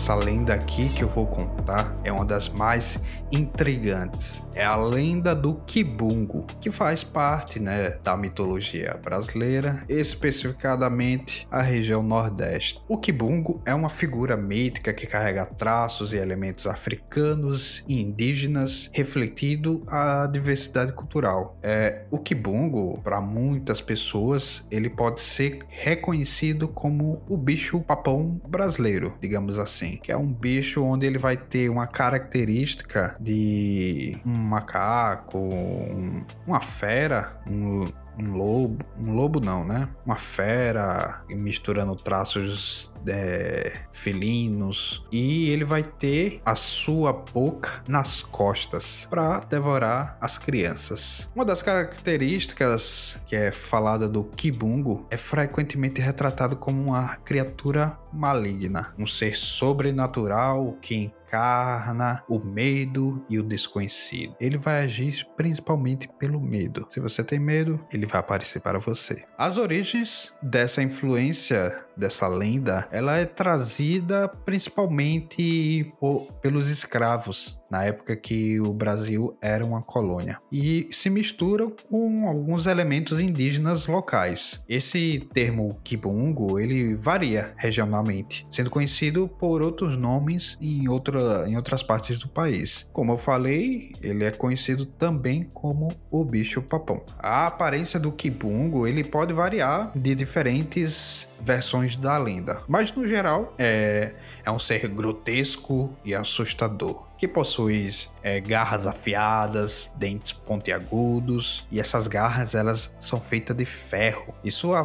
Essa 0.02 0.16
lenda 0.16 0.52
aqui 0.52 0.88
que 0.88 1.04
eu 1.04 1.08
vou 1.08 1.28
contar 1.28 1.94
é 2.02 2.10
uma 2.10 2.24
das 2.24 2.48
mais 2.48 3.00
intrigantes. 3.30 4.44
É 4.52 4.64
a 4.64 4.74
lenda 4.74 5.32
do 5.32 5.54
Kibungo, 5.64 6.44
que 6.60 6.72
faz 6.72 7.04
parte, 7.04 7.60
né, 7.60 7.90
da 8.02 8.16
mitologia 8.16 8.98
brasileira, 9.00 9.84
especificadamente 9.88 11.46
a 11.48 11.62
região 11.62 12.02
Nordeste. 12.02 12.82
O 12.88 12.98
Kibungo 12.98 13.62
é 13.64 13.72
uma 13.72 13.88
figura 13.88 14.36
mítica 14.36 14.92
que 14.92 15.06
carrega 15.06 15.46
traços 15.46 16.12
e 16.12 16.16
elementos 16.16 16.66
africanos 16.66 17.84
e 17.86 18.02
indígenas, 18.02 18.90
refletindo 18.92 19.84
a 19.86 20.26
diversidade 20.26 20.92
cultural. 20.92 21.56
É, 21.62 22.06
o 22.10 22.18
Kibungo, 22.18 23.00
para 23.04 23.20
muitas 23.20 23.80
pessoas, 23.80 24.66
ele 24.68 24.90
pode 24.90 25.20
ser 25.20 25.60
reconhecido 25.68 26.66
como 26.66 27.22
o 27.28 27.36
bicho 27.36 27.80
papão 27.82 28.40
brasileiro, 28.48 29.16
digamos 29.20 29.60
assim 29.60 29.91
que 29.96 30.12
é 30.12 30.16
um 30.16 30.32
bicho 30.32 30.82
onde 30.82 31.06
ele 31.06 31.18
vai 31.18 31.36
ter 31.36 31.68
uma 31.68 31.86
característica 31.86 33.16
de 33.20 34.18
um 34.24 34.32
macaco, 34.32 35.38
um, 35.38 36.24
uma 36.46 36.60
fera, 36.60 37.42
um, 37.46 37.82
um 38.18 38.32
lobo, 38.32 38.84
um 38.98 39.14
lobo 39.14 39.40
não, 39.40 39.64
né? 39.64 39.88
Uma 40.04 40.16
fera 40.16 41.22
misturando 41.28 41.94
traços 41.96 42.90
é, 43.06 43.72
felinos 43.90 45.04
e 45.10 45.50
ele 45.50 45.64
vai 45.64 45.82
ter 45.82 46.40
a 46.44 46.54
sua 46.54 47.12
boca 47.12 47.82
nas 47.88 48.22
costas 48.22 49.06
para 49.08 49.40
devorar 49.40 50.16
as 50.20 50.38
crianças. 50.38 51.30
Uma 51.34 51.44
das 51.44 51.62
características 51.62 53.18
que 53.26 53.34
é 53.34 53.50
falada 53.50 54.08
do 54.08 54.24
Kibungo 54.24 55.06
é 55.10 55.16
frequentemente 55.16 56.00
retratado 56.00 56.56
como 56.56 56.82
uma 56.82 57.16
criatura 57.16 57.98
maligna, 58.12 58.94
um 58.98 59.06
ser 59.06 59.34
sobrenatural 59.34 60.76
que 60.80 61.12
encarna 61.32 62.22
o 62.28 62.38
medo 62.38 63.24
e 63.30 63.38
o 63.38 63.42
desconhecido. 63.42 64.36
Ele 64.38 64.58
vai 64.58 64.84
agir 64.84 65.26
principalmente 65.34 66.06
pelo 66.18 66.38
medo. 66.38 66.86
Se 66.90 67.00
você 67.00 67.24
tem 67.24 67.38
medo, 67.38 67.82
ele 67.90 68.04
vai 68.04 68.20
aparecer 68.20 68.60
para 68.60 68.78
você. 68.78 69.24
As 69.38 69.56
origens 69.56 70.34
dessa 70.42 70.82
influência 70.82 71.86
dessa 71.96 72.28
lenda, 72.28 72.88
ela 72.90 73.16
é 73.16 73.24
trazida 73.24 74.28
principalmente 74.28 75.92
por, 75.98 76.26
pelos 76.40 76.68
escravos 76.68 77.60
na 77.72 77.84
época 77.84 78.14
que 78.14 78.60
o 78.60 78.70
Brasil 78.74 79.34
era 79.40 79.64
uma 79.64 79.80
colônia 79.80 80.38
e 80.52 80.86
se 80.92 81.08
mistura 81.08 81.66
com 81.88 82.28
alguns 82.28 82.66
elementos 82.66 83.18
indígenas 83.18 83.86
locais. 83.86 84.62
Esse 84.68 85.26
termo 85.32 85.80
kibungo, 85.82 86.60
ele 86.60 86.94
varia 86.94 87.54
regionalmente, 87.56 88.46
sendo 88.50 88.68
conhecido 88.68 89.26
por 89.26 89.62
outros 89.62 89.96
nomes 89.96 90.58
em, 90.60 90.86
outra, 90.86 91.48
em 91.48 91.56
outras 91.56 91.82
partes 91.82 92.18
do 92.18 92.28
país. 92.28 92.90
Como 92.92 93.12
eu 93.12 93.16
falei, 93.16 93.92
ele 94.02 94.24
é 94.24 94.30
conhecido 94.30 94.84
também 94.84 95.44
como 95.54 95.88
o 96.10 96.24
bicho 96.26 96.60
papão. 96.60 97.02
A 97.18 97.46
aparência 97.46 97.98
do 97.98 98.12
kibungo, 98.12 98.86
ele 98.86 99.02
pode 99.02 99.32
variar 99.32 99.92
de 99.96 100.14
diferentes 100.14 101.31
versões 101.42 101.96
da 101.96 102.16
lenda, 102.18 102.62
mas 102.68 102.92
no 102.92 103.06
geral 103.06 103.54
é, 103.58 104.14
é 104.44 104.50
um 104.50 104.58
ser 104.58 104.88
grotesco 104.88 105.96
e 106.04 106.14
assustador 106.14 107.06
que 107.22 107.28
possui 107.28 107.88
é, 108.20 108.40
garras 108.40 108.84
afiadas, 108.84 109.92
dentes 109.96 110.32
pontiagudos 110.32 111.64
e 111.70 111.78
essas 111.78 112.08
garras 112.08 112.52
elas 112.52 112.96
são 112.98 113.20
feitas 113.20 113.56
de 113.56 113.64
ferro. 113.64 114.34
E 114.42 114.50
sua 114.50 114.84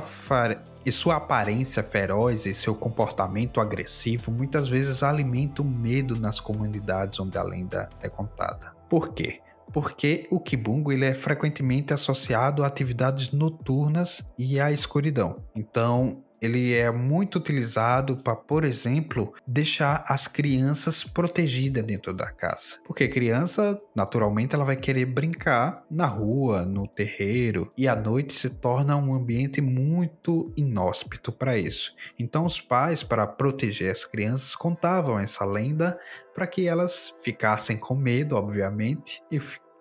e 0.85 0.91
sua 0.91 1.15
aparência 1.15 1.81
feroz 1.81 2.45
e 2.45 2.53
seu 2.53 2.75
comportamento 2.75 3.59
agressivo 3.59 4.31
muitas 4.31 4.67
vezes 4.67 5.01
alimentam 5.01 5.65
medo 5.65 6.17
nas 6.17 6.39
comunidades 6.39 7.19
onde 7.19 7.39
a 7.39 7.43
lenda 7.43 7.89
é 8.01 8.07
contada. 8.07 8.71
Por 8.87 9.13
quê? 9.13 9.41
Porque 9.73 10.27
o 10.31 10.39
kibungo 10.39 10.91
ele 10.91 11.05
é 11.05 11.13
frequentemente 11.15 11.91
associado 11.91 12.63
a 12.63 12.67
atividades 12.67 13.31
noturnas 13.31 14.23
e 14.37 14.59
à 14.59 14.71
escuridão. 14.71 15.43
Então, 15.55 16.23
ele 16.41 16.73
é 16.73 16.91
muito 16.91 17.37
utilizado 17.37 18.17
para, 18.17 18.35
por 18.35 18.63
exemplo, 18.63 19.33
deixar 19.45 20.03
as 20.07 20.27
crianças 20.27 21.03
protegidas 21.03 21.83
dentro 21.83 22.13
da 22.13 22.31
casa. 22.31 22.77
Porque 22.85 23.07
criança, 23.07 23.79
naturalmente, 23.95 24.55
ela 24.55 24.65
vai 24.65 24.75
querer 24.75 25.05
brincar 25.05 25.83
na 25.89 26.05
rua, 26.05 26.65
no 26.65 26.87
terreiro, 26.87 27.71
e 27.77 27.87
a 27.87 27.95
noite 27.95 28.33
se 28.33 28.49
torna 28.49 28.95
um 28.95 29.13
ambiente 29.13 29.61
muito 29.61 30.51
inóspito 30.55 31.31
para 31.31 31.57
isso. 31.57 31.93
Então, 32.17 32.45
os 32.45 32.61
pais, 32.61 33.03
para 33.03 33.25
proteger 33.25 33.91
as 33.91 34.05
crianças, 34.05 34.55
contavam 34.55 35.19
essa 35.19 35.45
lenda 35.45 35.99
para 36.33 36.47
que 36.47 36.67
elas 36.67 37.15
ficassem 37.21 37.77
com 37.77 37.95
medo, 37.95 38.35
obviamente, 38.35 39.23
e 39.31 39.39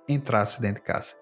entrassem 0.09 0.61
dentro 0.61 0.83
de 0.83 0.87
casa. 0.87 1.15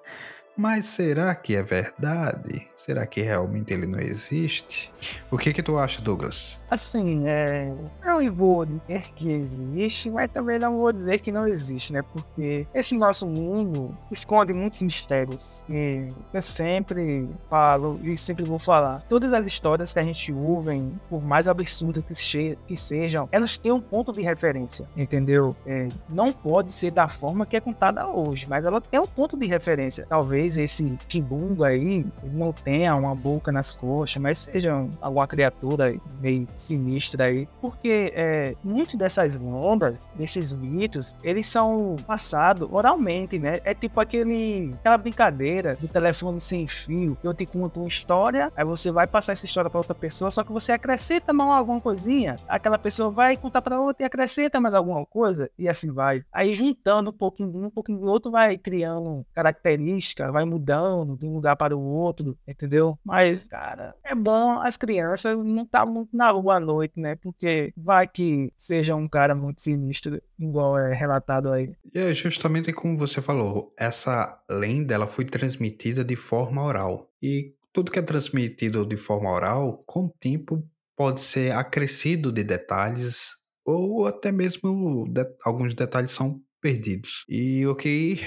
Mas 0.57 0.87
será 0.87 1.35
que 1.35 1.57
é 1.57 1.63
verdade? 1.63 2.69
Será 2.85 3.07
que 3.07 3.23
realmente 3.23 3.73
ele 3.73 3.87
não 3.87 3.99
existe? 3.99 4.93
O 5.31 5.39
que 5.39 5.55
que 5.55 5.63
tu 5.63 5.79
acha, 5.79 6.03
Douglas? 6.03 6.61
Assim, 6.71 7.27
é... 7.27 7.73
não 8.05 8.35
vou 8.35 8.67
dizer 8.67 9.11
que 9.15 9.33
existe, 9.33 10.11
mas 10.11 10.31
também 10.31 10.59
não 10.59 10.77
vou 10.77 10.93
dizer 10.93 11.19
que 11.21 11.33
não 11.33 11.49
existe, 11.49 11.95
né? 11.95 12.03
Porque 12.03 12.67
esse 12.75 12.95
nosso 12.95 13.27
mundo 13.27 13.97
esconde 14.13 14.53
muitos 14.53 14.83
mistérios. 14.83 15.65
E 15.69 16.09
eu 16.33 16.43
sempre 16.43 17.27
falo 17.49 17.99
e 18.03 18.19
sempre 18.19 18.45
vou 18.45 18.59
falar. 18.59 19.03
Todas 19.09 19.33
as 19.33 19.47
histórias 19.47 19.95
que 19.95 19.99
a 19.99 20.03
gente 20.03 20.31
ouve, 20.31 20.93
por 21.09 21.25
mais 21.25 21.49
absurdas 21.49 22.05
que, 22.07 22.59
que 22.67 22.77
sejam, 22.77 23.31
elas 23.33 23.57
têm 23.57 23.73
um 23.73 23.81
ponto 23.81 24.13
de 24.13 24.21
referência, 24.21 24.87
entendeu? 24.95 25.57
É, 25.65 25.89
não 26.07 26.31
pode 26.31 26.71
ser 26.71 26.91
da 26.91 27.09
forma 27.09 27.47
que 27.47 27.57
é 27.57 27.61
contada 27.61 28.07
hoje, 28.07 28.47
mas 28.47 28.67
ela 28.67 28.79
tem 28.79 29.01
um 29.01 29.07
ponto 29.07 29.39
de 29.39 29.47
referência. 29.47 30.05
Talvez 30.07 30.44
esse 30.47 30.99
Kibungo 31.09 31.65
aí 31.65 32.07
não 32.23 32.53
tenha 32.53 32.95
uma 32.95 33.15
boca 33.15 33.51
nas 33.51 33.77
coxas, 33.77 34.21
mas 34.21 34.39
seja 34.39 34.87
alguma 35.01 35.27
criatura 35.27 35.95
meio 36.21 36.47
sinistra 36.55 37.25
aí. 37.25 37.49
Porque 37.61 38.13
é, 38.15 38.55
muitas 38.63 38.95
dessas 38.95 39.37
lendas, 39.37 40.09
desses 40.15 40.53
mitos, 40.53 41.17
eles 41.23 41.47
são 41.47 41.97
passados 42.07 42.69
oralmente, 42.71 43.39
né? 43.39 43.61
É 43.65 43.75
tipo 43.75 44.01
aquele, 44.01 44.73
aquela 44.75 44.99
brincadeira 44.99 45.77
do 45.77 45.89
telefone 45.89 46.41
sem 46.41 46.67
fio. 46.67 47.17
Eu 47.23 47.35
te 47.35 47.47
conto 47.47 47.81
uma 47.81 47.89
história, 47.89 48.53
aí 48.57 48.65
você 48.65 48.91
vai 48.91 49.07
passar 49.07 49.33
essa 49.33 49.47
história 49.47 49.71
para 49.71 49.79
outra 49.79 49.95
pessoa, 49.95 50.31
só 50.31 50.43
que 50.43 50.53
você 50.53 50.73
acrescenta 50.73 51.33
mais 51.33 51.51
alguma 51.51 51.81
coisinha. 51.81 52.37
Aquela 52.49 52.79
pessoa 52.79 53.11
vai 53.11 53.37
contar 53.37 53.63
para 53.63 53.81
outra 53.81 54.05
e 54.05 54.07
acrescenta 54.07 54.61
mais 54.61 54.75
alguma 54.75 55.05
coisa, 55.07 55.51
e 55.59 55.69
assim 55.69 55.93
vai. 55.93 56.25
Aí 56.33 56.55
juntando 56.55 57.11
um 57.11 57.13
pouquinho 57.13 57.51
de 57.51 57.59
um, 57.59 57.65
um 57.67 57.71
pouquinho 57.71 57.99
do 57.99 58.07
outro, 58.07 58.31
vai 58.31 58.57
criando 58.57 59.25
características, 59.35 60.33
vai 60.35 60.45
mudando 60.45 61.17
de 61.17 61.27
um 61.27 61.35
lugar 61.35 61.57
para 61.57 61.77
o 61.77 61.81
outro, 61.81 62.37
entendeu? 62.47 62.99
Mas, 63.05 63.47
cara, 63.47 63.95
é 64.05 64.15
bom 64.15 64.61
as 64.61 64.77
crianças 64.77 65.39
não 65.45 65.65
tá 65.65 65.87
muito 65.87 66.15
na 66.15 66.31
rua 66.31 66.57
à 66.57 66.61
noite, 66.61 66.99
né? 66.99 67.15
Porque 67.17 67.73
vai 67.77 68.07
que 68.07 68.53
seja 68.57 68.95
um 68.95 69.09
cara 69.09 69.35
muito 69.35 69.63
sinistro, 69.63 70.21
igual 70.39 70.79
é 70.79 70.93
relatado 70.93 71.51
aí. 71.51 71.73
E 71.95 71.99
é 71.99 72.13
justamente 72.13 72.73
como 72.73 72.99
você 72.99 73.23
falou, 73.23 73.71
essa 73.79 74.39
lenda 74.51 74.95
ela 74.95 75.07
foi 75.07 75.25
transmitida 75.25 76.05
de 76.05 76.17
forma 76.17 76.63
oral. 76.63 77.09
E 77.23 77.55
tudo 77.73 77.91
que 77.91 77.99
é 77.99 78.03
transmitido 78.03 78.85
de 78.85 78.97
forma 78.97 79.31
oral, 79.31 79.81
com 79.87 80.07
o 80.07 80.13
tempo 80.21 80.63
pode 80.97 81.23
ser 81.23 81.53
acrescido 81.53 82.31
de 82.31 82.45
detalhes 82.45 83.33
ou 83.65 84.07
até 84.07 84.31
mesmo 84.31 85.07
de 85.09 85.25
alguns 85.45 85.75
detalhes 85.75 86.11
são 86.11 86.41
perdidos. 86.61 87.25
E 87.29 87.67
o 87.67 87.75
que 87.75 88.21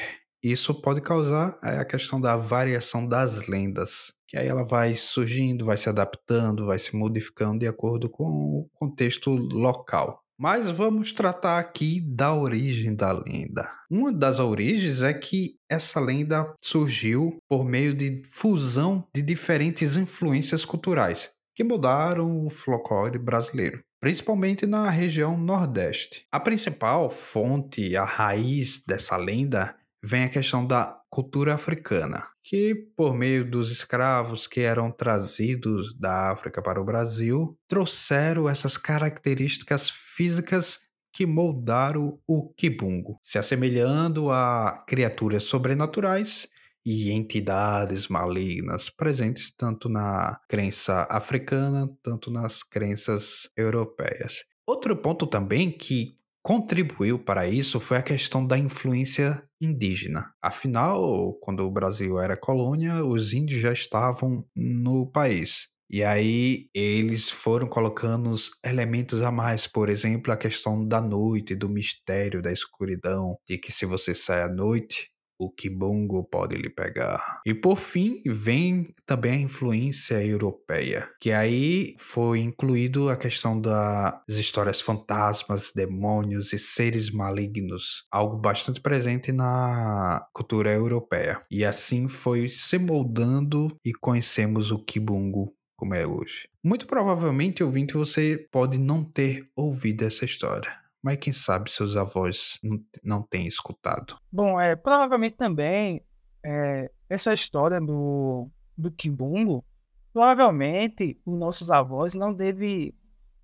isso 0.51 0.73
pode 0.81 1.01
causar 1.01 1.57
é 1.63 1.77
a 1.77 1.85
questão 1.85 2.19
da 2.19 2.35
variação 2.35 3.07
das 3.07 3.47
lendas 3.47 4.17
que 4.27 4.37
aí 4.37 4.47
ela 4.47 4.65
vai 4.65 4.93
surgindo, 4.93 5.65
vai 5.65 5.77
se 5.77 5.87
adaptando, 5.87 6.65
vai 6.65 6.77
se 6.77 6.95
modificando 6.95 7.59
de 7.59 7.67
acordo 7.67 8.09
com 8.09 8.25
o 8.25 8.69
contexto 8.73 9.31
local. 9.31 10.21
Mas 10.39 10.69
vamos 10.69 11.11
tratar 11.13 11.57
aqui 11.57 11.99
da 11.99 12.35
origem 12.35 12.93
da 12.93 13.11
lenda. 13.11 13.71
Uma 13.89 14.13
das 14.13 14.39
origens 14.39 15.01
é 15.01 15.11
que 15.13 15.55
essa 15.67 15.99
lenda 15.99 16.53
surgiu 16.61 17.37
por 17.49 17.65
meio 17.65 17.95
de 17.95 18.21
fusão 18.25 19.07
de 19.15 19.21
diferentes 19.23 19.95
influências 19.95 20.63
culturais 20.63 21.31
que 21.55 21.63
mudaram 21.63 22.45
o 22.45 22.51
folclore 22.51 23.17
brasileiro, 23.17 23.81
principalmente 23.99 24.67
na 24.67 24.91
região 24.91 25.35
Nordeste. 25.35 26.23
A 26.31 26.39
principal 26.39 27.09
fonte, 27.09 27.97
a 27.97 28.03
raiz 28.03 28.83
dessa 28.85 29.17
lenda, 29.17 29.75
vem 30.07 30.23
a 30.23 30.29
questão 30.29 30.65
da 30.65 30.97
cultura 31.09 31.53
africana, 31.53 32.25
que 32.41 32.73
por 32.95 33.13
meio 33.13 33.49
dos 33.49 33.71
escravos 33.73 34.47
que 34.47 34.61
eram 34.61 34.89
trazidos 34.89 35.93
da 35.99 36.31
África 36.31 36.61
para 36.61 36.79
o 36.79 36.85
Brasil, 36.85 37.57
trouxeram 37.67 38.47
essas 38.47 38.77
características 38.77 39.89
físicas 39.89 40.79
que 41.11 41.25
moldaram 41.25 42.17
o 42.25 42.53
kibungo, 42.53 43.19
se 43.21 43.37
assemelhando 43.37 44.31
a 44.31 44.81
criaturas 44.87 45.43
sobrenaturais 45.43 46.47
e 46.85 47.11
entidades 47.11 48.07
malignas 48.07 48.89
presentes 48.89 49.53
tanto 49.57 49.89
na 49.89 50.39
crença 50.47 51.05
africana, 51.11 51.89
tanto 52.01 52.31
nas 52.31 52.63
crenças 52.63 53.49
europeias. 53.57 54.45
Outro 54.65 54.95
ponto 54.95 55.27
também 55.27 55.69
que 55.69 56.17
contribuiu 56.47 57.19
para 57.19 57.45
isso 57.45 57.77
foi 57.77 57.97
a 57.97 58.01
questão 58.01 58.47
da 58.47 58.57
influência 58.57 59.43
indígena. 59.59 60.31
Afinal, 60.41 61.33
quando 61.41 61.59
o 61.59 61.69
Brasil 61.69 62.17
era 62.17 62.37
colônia, 62.37 63.03
os 63.03 63.33
índios 63.33 63.59
já 63.59 63.73
estavam 63.73 64.47
no 64.55 65.11
país. 65.11 65.67
E 65.89 66.05
aí 66.05 66.69
eles 66.73 67.29
foram 67.29 67.67
colocando 67.67 68.29
os 68.29 68.51
elementos 68.63 69.21
a 69.21 69.29
mais, 69.29 69.67
por 69.67 69.89
exemplo, 69.89 70.31
a 70.31 70.37
questão 70.37 70.87
da 70.87 71.01
noite, 71.01 71.53
do 71.53 71.67
mistério, 71.67 72.41
da 72.41 72.53
escuridão, 72.53 73.37
de 73.45 73.57
que 73.57 73.69
se 73.69 73.85
você 73.85 74.15
sai 74.15 74.41
à 74.41 74.47
noite, 74.47 75.09
o 75.39 75.49
Kibungo 75.49 76.23
pode 76.23 76.55
lhe 76.55 76.69
pegar. 76.69 77.41
E 77.45 77.53
por 77.53 77.77
fim, 77.77 78.21
vem 78.25 78.93
também 79.05 79.33
a 79.33 79.41
influência 79.41 80.23
europeia, 80.23 81.09
que 81.21 81.31
aí 81.31 81.95
foi 81.99 82.39
incluído 82.39 83.09
a 83.09 83.15
questão 83.15 83.59
das 83.59 84.13
histórias 84.29 84.81
fantasmas, 84.81 85.71
demônios 85.75 86.53
e 86.53 86.59
seres 86.59 87.11
malignos, 87.11 88.05
algo 88.11 88.37
bastante 88.37 88.81
presente 88.81 89.31
na 89.31 90.25
cultura 90.33 90.71
europeia. 90.71 91.37
E 91.51 91.63
assim 91.63 92.07
foi 92.07 92.49
se 92.49 92.77
moldando 92.77 93.67
e 93.85 93.93
conhecemos 93.93 94.71
o 94.71 94.83
Kibungo 94.83 95.53
como 95.77 95.93
é 95.93 96.07
hoje. 96.07 96.49
Muito 96.63 96.87
provavelmente, 96.87 97.63
ouvinte, 97.63 97.93
você 97.93 98.47
pode 98.51 98.79
não 98.79 99.03
ter 99.03 99.47
ouvido 99.55 100.03
essa 100.03 100.25
história 100.25 100.86
mas 101.07 101.17
quem 101.19 101.31
sabe 101.31 101.71
seus 101.71 101.95
avós 101.95 102.59
não, 102.61 102.83
não 103.01 103.23
têm 103.23 103.47
escutado. 103.47 104.17
Bom, 104.29 104.59
é, 104.59 104.75
provavelmente 104.75 105.37
também 105.37 106.05
é, 106.45 106.91
essa 107.09 107.33
história 107.33 107.79
do, 107.79 108.51
do 108.77 108.91
Kibungo, 108.91 109.63
provavelmente 110.11 111.17
os 111.25 111.39
nossos 111.39 111.71
avós 111.71 112.13
não 112.13 112.33
devem 112.33 112.93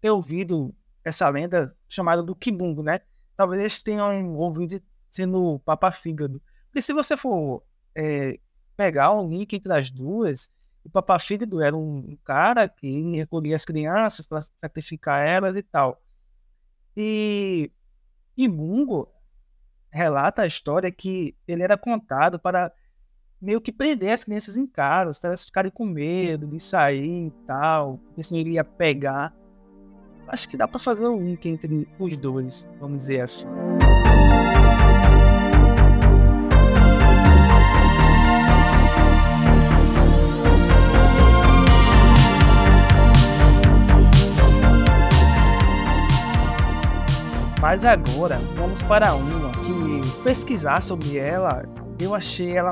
ter 0.01 0.09
ouvido 0.09 0.75
essa 1.05 1.29
lenda 1.29 1.73
chamada 1.87 2.21
do 2.21 2.35
Kibungo, 2.35 2.83
né? 2.83 2.99
Talvez 3.33 3.61
eles 3.61 3.81
tenham 3.81 4.35
ouvido 4.35 4.81
sendo 5.09 5.57
Papa 5.59 5.89
Fígado. 5.89 6.41
Porque 6.65 6.81
se 6.81 6.91
você 6.91 7.15
for 7.15 7.63
é, 7.95 8.37
pegar 8.75 9.13
um 9.13 9.29
link 9.29 9.53
entre 9.53 9.71
as 9.71 9.89
duas, 9.89 10.49
o 10.83 10.89
Papa 10.89 11.17
Fígado 11.17 11.61
era 11.61 11.77
um 11.77 12.17
cara 12.25 12.67
que 12.67 13.15
recolhia 13.15 13.55
as 13.55 13.63
crianças 13.63 14.27
para 14.27 14.41
sacrificar 14.57 15.25
elas 15.25 15.55
e 15.55 15.63
tal. 15.63 16.02
E 16.95 17.71
Mungo 18.37 19.09
relata 19.91 20.41
a 20.41 20.47
história 20.47 20.91
que 20.91 21.35
ele 21.47 21.63
era 21.63 21.77
contado 21.77 22.39
para 22.39 22.71
meio 23.39 23.59
que 23.59 23.71
prender 23.71 24.11
as 24.11 24.23
crianças 24.23 24.55
em 24.55 24.65
casa, 24.65 25.19
para 25.19 25.29
elas 25.29 25.43
ficarem 25.43 25.69
com 25.69 25.85
medo 25.85 26.47
de 26.47 26.59
sair 26.59 27.27
e 27.27 27.31
tal, 27.45 27.97
porque 27.97 28.23
senão 28.23 28.39
ele 28.41 28.51
ia 28.51 28.63
pegar. 28.63 29.35
Acho 30.27 30.47
que 30.47 30.55
dá 30.55 30.67
para 30.67 30.79
fazer 30.79 31.05
um 31.07 31.21
link 31.21 31.45
entre 31.47 31.87
os 31.99 32.17
dois, 32.17 32.69
vamos 32.79 32.99
dizer 32.99 33.21
assim. 33.21 33.47
Mas 47.73 47.83
agora 47.83 48.39
vamos 48.55 48.83
para 48.83 49.15
uma 49.15 49.49
que 49.49 50.21
pesquisar 50.23 50.79
sobre 50.79 51.17
ela, 51.17 51.65
eu 51.99 52.13
achei 52.13 52.55
ela 52.55 52.71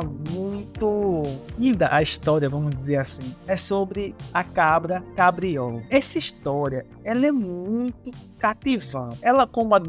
muito 0.82 1.24
linda 1.58 1.88
a 1.92 2.02
história, 2.02 2.50
vamos 2.50 2.76
dizer 2.76 2.98
assim. 2.98 3.36
É 3.48 3.56
sobre 3.56 4.16
a 4.34 4.44
cabra 4.44 5.04
cabriol. 5.16 5.82
Essa 5.90 6.18
história, 6.18 6.86
ela 7.04 7.26
é 7.26 7.32
muito 7.32 8.12
cativante. 8.40 9.20
Ela, 9.22 9.46
como 9.46 9.76
a, 9.76 9.82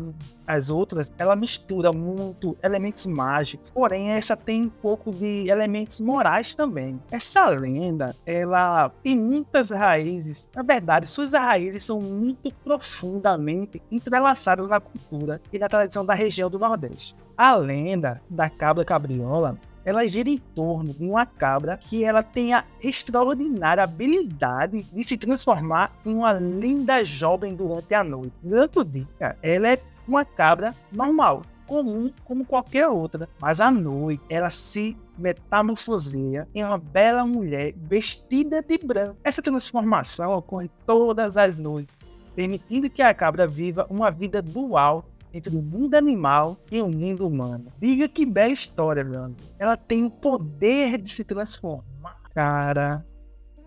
as 0.46 0.68
outras, 0.68 1.12
ela 1.16 1.34
mistura 1.34 1.92
muito 1.92 2.56
elementos 2.62 3.06
mágicos, 3.06 3.70
porém 3.70 4.10
essa 4.10 4.36
tem 4.36 4.64
um 4.64 4.68
pouco 4.68 5.10
de 5.10 5.48
elementos 5.48 6.00
morais 6.00 6.54
também. 6.54 7.00
Essa 7.10 7.46
lenda, 7.48 8.14
ela 8.26 8.90
tem 9.02 9.16
muitas 9.16 9.70
raízes. 9.70 10.50
Na 10.54 10.62
verdade, 10.62 11.06
suas 11.06 11.32
raízes 11.32 11.84
são 11.84 12.00
muito 12.00 12.52
profundamente 12.62 13.82
entrelaçadas 13.90 14.68
na 14.68 14.80
cultura 14.80 15.40
e 15.52 15.58
na 15.58 15.68
tradição 15.68 16.04
da 16.04 16.14
região 16.14 16.50
do 16.50 16.58
Nordeste. 16.58 17.16
A 17.36 17.54
lenda 17.56 18.20
da 18.28 18.50
cabra 18.50 18.84
cabriola 18.84 19.58
ela 19.84 20.06
gira 20.06 20.28
em 20.28 20.38
torno 20.38 20.92
de 20.92 21.04
uma 21.04 21.26
cabra 21.26 21.76
que 21.76 22.04
ela 22.04 22.22
tem 22.22 22.54
a 22.54 22.64
extraordinária 22.82 23.82
habilidade 23.82 24.82
de 24.82 25.04
se 25.04 25.16
transformar 25.16 25.92
em 26.04 26.14
uma 26.14 26.32
linda 26.32 27.04
jovem 27.04 27.54
durante 27.54 27.94
a 27.94 28.04
noite. 28.04 28.32
Durante 28.42 28.78
o 28.78 28.84
dia, 28.84 29.36
ela 29.42 29.68
é 29.72 29.82
uma 30.06 30.24
cabra 30.24 30.74
normal, 30.90 31.42
comum 31.66 32.12
como 32.24 32.44
qualquer 32.44 32.88
outra, 32.88 33.28
mas 33.40 33.60
à 33.60 33.70
noite 33.70 34.22
ela 34.28 34.50
se 34.50 34.96
metamorfoseia 35.16 36.48
em 36.54 36.64
uma 36.64 36.78
bela 36.78 37.24
mulher 37.24 37.74
vestida 37.76 38.62
de 38.62 38.78
branco. 38.78 39.16
Essa 39.22 39.42
transformação 39.42 40.32
ocorre 40.32 40.70
todas 40.86 41.36
as 41.36 41.56
noites, 41.56 42.24
permitindo 42.34 42.90
que 42.90 43.02
a 43.02 43.14
cabra 43.14 43.46
viva 43.46 43.86
uma 43.88 44.10
vida 44.10 44.42
dual 44.42 45.04
entre 45.32 45.54
o 45.56 45.62
mundo 45.62 45.94
animal 45.94 46.58
e 46.70 46.80
o 46.80 46.88
mundo 46.88 47.26
humano. 47.26 47.72
Diga 47.78 48.08
que 48.08 48.26
bela 48.26 48.52
história, 48.52 49.02
meu 49.04 49.24
amigo. 49.24 49.40
Ela 49.58 49.76
tem 49.76 50.04
o 50.04 50.10
poder 50.10 50.98
de 50.98 51.10
se 51.10 51.24
transformar. 51.24 52.20
Cara. 52.34 53.04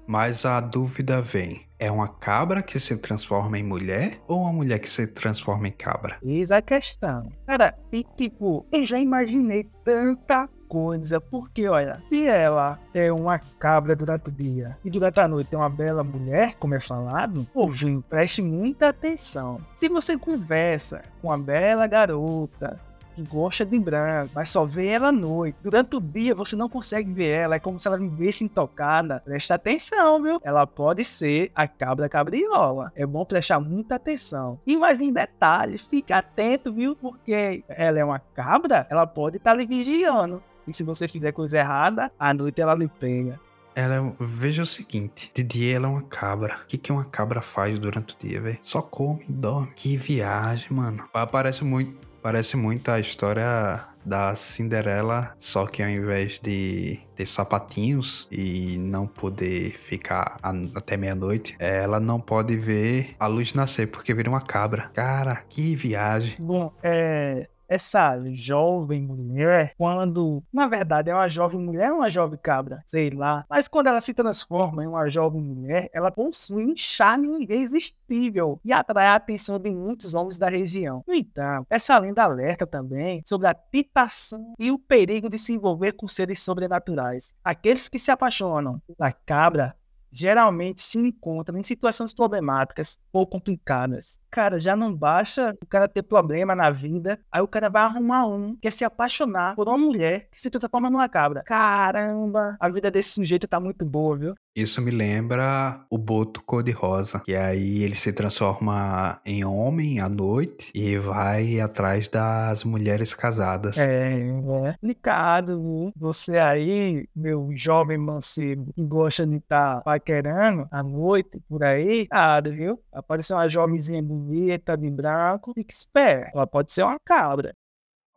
Mas 0.08 0.46
a 0.46 0.60
dúvida 0.60 1.22
vem: 1.22 1.66
é 1.80 1.92
uma 1.92 2.08
cabra 2.08 2.62
que 2.62 2.80
se 2.80 2.96
transforma 2.98 3.58
em 3.58 3.64
mulher 3.64 4.22
ou 4.28 4.42
uma 4.42 4.54
mulher 4.54 4.80
que 4.80 4.90
se 4.90 5.08
transforma 5.08 5.68
em 5.68 5.72
cabra? 5.72 6.18
Eis 6.24 6.52
a 6.52 6.62
questão. 6.62 7.32
Cara, 7.46 7.78
e 7.92 8.04
tipo, 8.16 8.66
eu 8.72 8.86
já 8.86 9.00
imaginei 9.00 9.68
tanta 9.84 10.48
coisa, 10.76 11.22
porque 11.22 11.70
olha, 11.70 12.02
se 12.04 12.28
ela 12.28 12.78
é 12.94 13.10
uma 13.10 13.40
cabra 13.40 13.96
durante 13.96 14.28
o 14.28 14.32
dia 14.32 14.78
e 14.84 14.90
durante 14.90 15.22
a 15.22 15.26
noite 15.26 15.56
é 15.56 15.58
uma 15.58 15.70
bela 15.70 16.04
mulher, 16.04 16.56
como 16.60 16.76
é 16.76 16.82
falado, 16.82 17.48
ouvinte, 17.54 18.06
preste 18.10 18.42
muita 18.42 18.90
atenção. 18.90 19.62
Se 19.74 19.88
você 19.88 20.18
conversa 20.18 21.04
com 21.22 21.30
uma 21.30 21.38
bela 21.38 21.88
garota 21.88 22.78
que 23.16 23.24
gosta 23.24 23.66
de 23.66 23.80
branco, 23.80 24.32
mas 24.36 24.50
só 24.50 24.66
vê 24.66 24.88
ela 24.88 25.08
à 25.08 25.12
noite. 25.14 25.58
Durante 25.64 25.96
o 25.96 26.02
dia 26.02 26.36
você 26.36 26.58
não 26.58 26.68
consegue 26.68 27.10
ver 27.10 27.30
ela, 27.30 27.56
é 27.56 27.60
como 27.60 27.80
se 27.80 27.88
ela 27.88 27.98
vivesse 27.98 28.44
intocada. 28.44 29.22
Presta 29.24 29.56
atenção, 29.56 30.22
viu? 30.22 30.42
Ela 30.44 30.68
pode 30.68 31.06
ser 31.06 31.50
a 31.56 31.70
cabra 31.70 32.10
cabriola. 32.10 32.92
É 32.98 33.06
bom 33.06 33.24
prestar 33.24 33.62
muita 33.62 33.96
atenção. 33.96 34.60
E 34.68 34.76
mais 34.76 35.00
em 35.00 35.14
detalhes, 35.14 35.88
fica 35.88 36.18
atento, 36.18 36.74
viu? 36.74 36.98
Porque 36.98 37.64
ela 37.70 37.98
é 37.98 38.04
uma 38.04 38.20
cabra, 38.20 38.86
ela 38.90 39.08
pode 39.08 39.38
estar 39.38 39.52
tá 39.52 39.58
lhe 39.58 39.66
vigiando. 39.66 40.44
E 40.68 40.74
se 40.74 40.84
você 40.84 41.08
fizer 41.08 41.32
coisa 41.32 41.58
errada, 41.58 42.12
à 42.20 42.34
noite 42.34 42.62
ela 42.62 42.74
lhe 42.74 42.88
pega. 42.88 43.40
Ela, 43.76 43.96
é 43.96 44.14
veja 44.20 44.64
o 44.64 44.66
seguinte, 44.66 45.30
de 45.34 45.44
dia 45.44 45.76
ela 45.76 45.88
é 45.88 45.90
uma 45.90 46.02
cabra. 46.02 46.58
O 46.64 46.66
que, 46.66 46.78
que 46.78 46.92
uma 46.92 47.04
cabra 47.04 47.42
faz 47.42 47.78
durante 47.78 48.16
o 48.16 48.18
dia, 48.20 48.40
velho? 48.40 48.58
Só 48.62 48.82
come 48.82 49.26
e 49.28 49.32
dorme. 49.34 49.74
Que 49.76 49.98
viagem, 49.98 50.68
mano. 50.72 51.04
Parece 51.30 51.66
muito, 51.66 52.08
parece 52.22 52.56
muito 52.56 52.90
a 52.90 53.00
história 53.00 53.86
da 54.06 54.36
Cinderela, 54.36 55.36
só 55.40 55.66
que 55.66 55.82
ao 55.82 55.90
invés 55.90 56.40
de 56.40 57.00
ter 57.16 57.26
sapatinhos 57.26 58.28
e 58.32 58.78
não 58.78 59.08
poder 59.08 59.72
ficar 59.72 60.38
até 60.76 60.96
meia-noite, 60.96 61.56
ela 61.60 62.00
não 62.00 62.20
pode 62.20 62.56
ver 62.56 63.16
a 63.20 63.26
luz 63.26 63.54
nascer 63.54 63.88
porque 63.88 64.14
vira 64.14 64.30
uma 64.30 64.42
cabra. 64.42 64.92
Cara, 64.94 65.44
que 65.50 65.76
viagem. 65.76 66.38
Bom, 66.40 66.72
é, 66.84 67.50
essa 67.68 68.20
jovem 68.32 69.02
mulher, 69.02 69.74
quando 69.78 70.44
na 70.52 70.68
verdade 70.68 71.10
é 71.10 71.14
uma 71.14 71.28
jovem 71.28 71.60
mulher 71.60 71.92
uma 71.92 72.10
jovem 72.10 72.40
cabra, 72.42 72.84
sei 72.86 73.10
lá, 73.10 73.46
mas 73.50 73.68
quando 73.68 73.88
ela 73.88 74.02
se 74.02 74.14
transforma 74.14 74.84
em 74.84 74.88
uma 74.88 75.10
jovem 75.10 75.42
mulher, 75.42 75.90
ela 75.94 76.12
possui 76.12 76.66
um 76.66 76.76
charme 76.76 77.44
irresistível 77.44 78.60
e 78.64 78.72
atrai 78.72 79.08
a 79.08 79.16
atenção 79.16 79.60
de 79.60 79.72
muitos 79.72 80.14
homens 80.14 80.38
da 80.38 80.50
região. 80.50 81.04
No 81.08 81.14
entanto, 81.14 81.68
essa 81.70 81.98
lenda 81.98 82.24
alerta 82.24 82.68
também 82.68 83.22
sobre 83.26 83.48
a 83.48 83.54
tentação 83.54 84.54
e 84.60 84.72
o 84.72 84.80
perigo 84.80 85.30
de 85.30 85.38
se 85.38 85.54
envolver 85.54 85.94
com 85.94 86.08
seres 86.08 86.42
sobrenaturais. 86.42 87.36
Aqueles 87.44 87.88
que 87.88 88.00
se 88.00 88.12
apaixonam 88.12 88.82
pela 88.88 89.12
cabra 89.12 89.76
geralmente 90.16 90.82
se 90.82 90.98
encontram 90.98 91.58
em 91.58 91.64
situações 91.64 92.14
problemáticas 92.14 93.00
ou 93.12 93.28
complicadas. 93.28 94.18
Cara, 94.36 94.60
já 94.60 94.76
não 94.76 94.94
basta 94.94 95.56
o 95.64 95.66
cara 95.66 95.88
ter 95.88 96.04
problema 96.04 96.54
na 96.54 96.70
vida, 96.70 97.18
aí 97.32 97.42
o 97.42 97.48
cara 97.48 97.70
vai 97.70 97.84
arrumar 97.84 98.28
um, 98.28 98.54
quer 98.58 98.74
se 98.74 98.84
apaixonar 98.84 99.56
por 99.56 99.70
uma 99.70 99.78
mulher 99.78 100.28
que 100.30 100.42
se 100.42 100.50
transforma 100.50 100.90
numa 100.90 101.08
cabra. 101.08 101.42
Caramba, 101.46 102.58
a 102.60 102.68
vida 102.68 102.92
desse 102.92 103.12
sujeito 103.12 103.48
tá 103.48 103.62
muito 103.62 103.86
boa, 103.86 104.18
viu? 104.18 104.36
Isso 104.54 104.82
me 104.82 104.92
lembra 104.92 105.86
o 105.90 105.98
Boto 105.98 106.42
Cor-de-Rosa, 106.42 107.22
que 107.22 107.36
aí 107.36 107.84
ele 107.84 107.96
se 107.96 108.14
transforma 108.14 109.20
em 109.26 109.44
homem 109.44 110.00
à 110.00 110.08
noite 110.08 110.72
e 110.74 110.98
vai 110.98 111.60
atrás 111.60 112.08
das 112.08 112.64
mulheres 112.64 113.14
casadas. 113.14 113.78
É, 113.78 114.20
é 114.20 114.42
complicado, 114.42 115.92
Você 115.98 116.38
aí, 116.38 117.08
meu 117.14 117.50
jovem 117.54 117.98
mancebo, 117.98 118.72
que 118.74 118.84
gosta 118.84 119.28
de 119.28 119.38
estar 119.38 119.76
tá 119.76 119.82
paquerando 119.82 120.68
à 120.72 120.82
noite 120.82 121.42
por 121.50 121.62
aí, 121.64 122.08
nada, 122.10 122.50
viu? 122.50 122.80
Apareceu 122.94 123.36
uma 123.36 123.50
jovenzinha 123.50 124.02
bonita, 124.26 124.76
de 124.76 124.90
branco, 124.90 125.54
fique 125.54 125.74
esperto. 125.74 126.36
Ela 126.36 126.48
pode 126.48 126.74
ser 126.74 126.84
uma 126.84 127.00
cabra. 127.00 127.54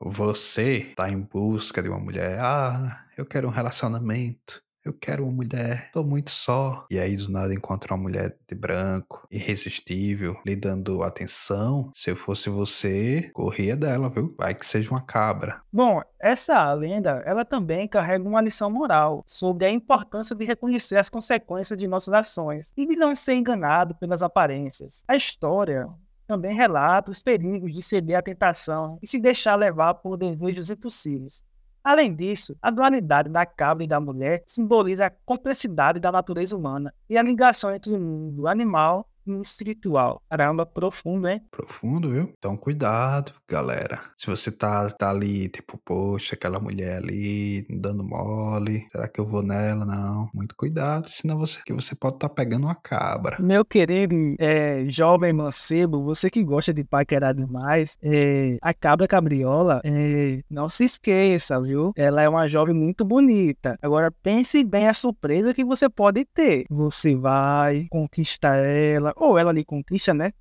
Você 0.00 0.92
tá 0.96 1.10
em 1.10 1.20
busca 1.20 1.82
de 1.82 1.88
uma 1.88 1.98
mulher. 1.98 2.38
Ah, 2.40 3.04
eu 3.16 3.26
quero 3.26 3.48
um 3.48 3.50
relacionamento 3.50 4.62
eu 4.88 4.94
quero 4.94 5.24
uma 5.24 5.32
mulher, 5.32 5.90
tô 5.92 6.02
muito 6.02 6.30
só. 6.30 6.86
E 6.90 6.98
aí 6.98 7.16
do 7.16 7.30
nada 7.30 7.52
encontra 7.52 7.94
uma 7.94 8.02
mulher 8.02 8.36
de 8.48 8.54
branco, 8.54 9.26
irresistível, 9.30 10.36
lhe 10.44 10.56
dando 10.56 11.02
atenção. 11.02 11.90
Se 11.94 12.10
eu 12.10 12.16
fosse 12.16 12.48
você, 12.48 13.30
corria 13.34 13.76
dela, 13.76 14.08
viu? 14.08 14.34
Vai 14.38 14.54
que 14.54 14.66
seja 14.66 14.90
uma 14.90 15.00
cabra. 15.00 15.60
Bom, 15.72 16.02
essa 16.18 16.72
lenda, 16.72 17.22
ela 17.24 17.44
também 17.44 17.86
carrega 17.86 18.26
uma 18.26 18.40
lição 18.40 18.70
moral 18.70 19.22
sobre 19.26 19.66
a 19.66 19.70
importância 19.70 20.34
de 20.34 20.44
reconhecer 20.44 20.96
as 20.96 21.10
consequências 21.10 21.78
de 21.78 21.86
nossas 21.86 22.14
ações 22.14 22.72
e 22.76 22.86
de 22.86 22.96
não 22.96 23.14
ser 23.14 23.34
enganado 23.34 23.94
pelas 23.94 24.22
aparências. 24.22 25.04
A 25.06 25.16
história 25.16 25.88
também 26.28 26.54
relata 26.54 27.10
os 27.10 27.20
perigos 27.20 27.72
de 27.72 27.80
ceder 27.80 28.18
à 28.18 28.22
tentação 28.22 28.98
e 29.02 29.06
se 29.06 29.18
deixar 29.18 29.56
levar 29.56 29.94
por 29.94 30.18
desejos 30.18 30.70
impossíveis. 30.70 31.42
Além 31.88 32.14
disso, 32.14 32.54
a 32.60 32.70
dualidade 32.70 33.30
da 33.30 33.46
cabra 33.46 33.82
e 33.82 33.86
da 33.86 33.98
mulher 33.98 34.42
simboliza 34.46 35.06
a 35.06 35.10
complexidade 35.24 35.98
da 35.98 36.12
natureza 36.12 36.54
humana 36.54 36.92
e 37.08 37.16
a 37.16 37.22
ligação 37.22 37.74
entre 37.74 37.94
o 37.94 37.98
mundo 37.98 38.46
animal 38.46 39.08
espiritual. 39.42 40.22
Caramba, 40.30 40.64
profundo, 40.66 41.28
hein? 41.28 41.42
Profundo, 41.50 42.10
viu? 42.10 42.32
Então 42.38 42.56
cuidado, 42.56 43.32
galera. 43.48 44.00
Se 44.16 44.26
você 44.26 44.50
tá, 44.50 44.90
tá 44.90 45.10
ali, 45.10 45.48
tipo, 45.48 45.78
poxa, 45.84 46.34
aquela 46.34 46.60
mulher 46.60 46.98
ali 46.98 47.66
dando 47.68 48.04
mole, 48.04 48.86
será 48.90 49.08
que 49.08 49.20
eu 49.20 49.26
vou 49.26 49.42
nela? 49.42 49.84
Não. 49.84 50.28
Muito 50.34 50.54
cuidado, 50.56 51.08
senão 51.08 51.38
você, 51.38 51.60
que 51.64 51.72
você 51.72 51.94
pode 51.94 52.16
estar 52.16 52.28
tá 52.28 52.34
pegando 52.34 52.64
uma 52.64 52.74
cabra. 52.74 53.36
Meu 53.40 53.64
querido 53.64 54.14
é, 54.38 54.84
jovem 54.88 55.32
mancebo, 55.32 56.02
você 56.02 56.30
que 56.30 56.42
gosta 56.42 56.72
de 56.72 56.84
paquerar 56.84 57.34
demais, 57.34 57.96
é, 58.02 58.58
a 58.62 58.72
cabra 58.74 59.06
cabriola, 59.06 59.80
é, 59.84 60.42
não 60.50 60.68
se 60.68 60.84
esqueça, 60.84 61.60
viu? 61.60 61.92
Ela 61.96 62.22
é 62.22 62.28
uma 62.28 62.46
jovem 62.46 62.74
muito 62.74 63.04
bonita. 63.04 63.78
Agora 63.82 64.10
pense 64.22 64.62
bem 64.64 64.88
a 64.88 64.94
surpresa 64.94 65.54
que 65.54 65.64
você 65.64 65.88
pode 65.88 66.24
ter. 66.24 66.64
Você 66.70 67.16
vai 67.16 67.86
conquistar 67.90 68.56
ela, 68.56 69.12
ou 69.18 69.36
ela 69.38 69.52
lhe 69.52 69.64
conquista, 69.64 70.14
né? 70.14 70.32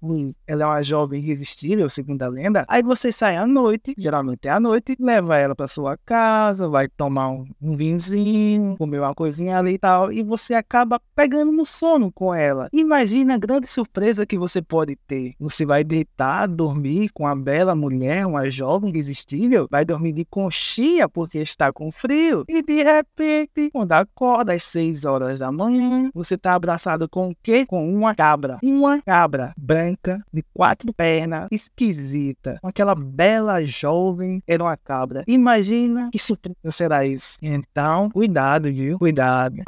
Ela 0.45 0.63
é 0.63 0.65
uma 0.65 0.83
jovem 0.83 1.19
irresistível, 1.19 1.89
segundo 1.89 2.21
a 2.21 2.27
lenda. 2.27 2.65
Aí 2.67 2.83
você 2.83 3.11
sai 3.11 3.35
à 3.35 3.45
noite, 3.45 3.93
geralmente 3.97 4.47
é 4.47 4.51
à 4.51 4.59
noite, 4.59 4.95
leva 4.99 5.37
ela 5.37 5.55
para 5.55 5.67
sua 5.67 5.97
casa, 5.97 6.69
vai 6.69 6.87
tomar 6.87 7.29
um, 7.29 7.47
vinhozinho, 7.61 8.77
comer 8.77 8.99
uma 8.99 9.13
coisinha 9.13 9.57
ali 9.57 9.73
e 9.73 9.77
tal, 9.77 10.11
e 10.11 10.23
você 10.23 10.53
acaba 10.53 10.99
pegando 11.15 11.51
no 11.51 11.65
sono 11.65 12.11
com 12.11 12.33
ela. 12.33 12.69
Imagina 12.71 13.35
a 13.35 13.37
grande 13.37 13.67
surpresa 13.67 14.25
que 14.25 14.37
você 14.37 14.61
pode 14.61 14.95
ter. 15.07 15.33
Você 15.39 15.65
vai 15.65 15.83
deitar, 15.83 16.47
dormir 16.47 17.09
com 17.09 17.25
a 17.25 17.35
bela 17.35 17.75
mulher, 17.75 18.25
uma 18.25 18.49
jovem 18.49 18.89
irresistível, 18.89 19.67
vai 19.69 19.83
dormir 19.83 20.13
de 20.13 20.25
conchinha 20.25 21.09
porque 21.09 21.39
está 21.39 21.73
com 21.73 21.91
frio, 21.91 22.43
e 22.47 22.61
de 22.61 22.83
repente, 22.83 23.69
quando 23.71 23.93
acorda 23.93 24.53
às 24.53 24.63
6 24.63 25.05
horas 25.05 25.39
da 25.39 25.51
manhã, 25.51 26.09
você 26.13 26.35
está 26.35 26.53
abraçado 26.53 27.09
com 27.09 27.29
o 27.29 27.35
quê? 27.41 27.65
Com 27.65 27.93
uma 27.93 28.13
cabra 28.13 28.56
uma 28.63 29.01
cabra 29.01 29.53
branca 29.57 30.23
de 30.33 30.43
quatro 30.53 30.93
pernas, 30.93 31.47
esquisita, 31.51 32.57
com 32.61 32.67
aquela 32.67 32.95
bela 32.95 33.65
jovem, 33.65 34.41
era 34.47 34.63
uma 34.63 34.77
cabra. 34.77 35.23
Imagina 35.27 36.09
que 36.11 36.19
surpresa 36.19 36.71
será 36.71 37.05
isso. 37.05 37.37
Então, 37.41 38.09
cuidado, 38.09 38.71
viu? 38.71 38.97
Cuidado. 38.97 39.63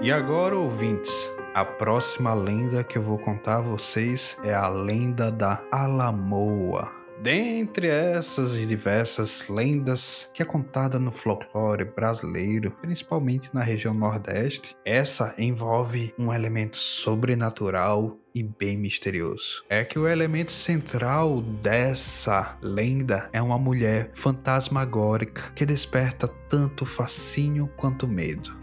E 0.00 0.12
agora, 0.12 0.56
ouvintes, 0.56 1.30
a 1.54 1.64
próxima 1.64 2.32
lenda 2.32 2.82
que 2.82 2.96
eu 2.96 3.02
vou 3.02 3.18
contar 3.18 3.56
a 3.56 3.60
vocês 3.60 4.38
é 4.42 4.54
a 4.54 4.68
lenda 4.68 5.30
da 5.30 5.60
Alamoa. 5.70 6.97
Dentre 7.20 7.88
essas 7.88 8.56
diversas 8.68 9.48
lendas 9.48 10.30
que 10.32 10.40
é 10.40 10.46
contada 10.46 11.00
no 11.00 11.10
folclore 11.10 11.84
brasileiro, 11.84 12.70
principalmente 12.80 13.52
na 13.52 13.60
região 13.60 13.92
Nordeste, 13.92 14.76
essa 14.84 15.34
envolve 15.36 16.14
um 16.16 16.32
elemento 16.32 16.76
sobrenatural 16.76 18.16
e 18.34 18.42
bem 18.42 18.76
misterioso. 18.76 19.64
É 19.68 19.84
que 19.84 19.98
o 19.98 20.06
elemento 20.06 20.52
central 20.52 21.40
dessa 21.40 22.56
lenda 22.62 23.28
é 23.32 23.40
uma 23.40 23.58
mulher 23.58 24.10
fantasmagórica 24.14 25.52
que 25.54 25.66
desperta 25.66 26.28
tanto 26.48 26.86
fascínio 26.86 27.68
quanto 27.76 28.06
medo. 28.06 28.56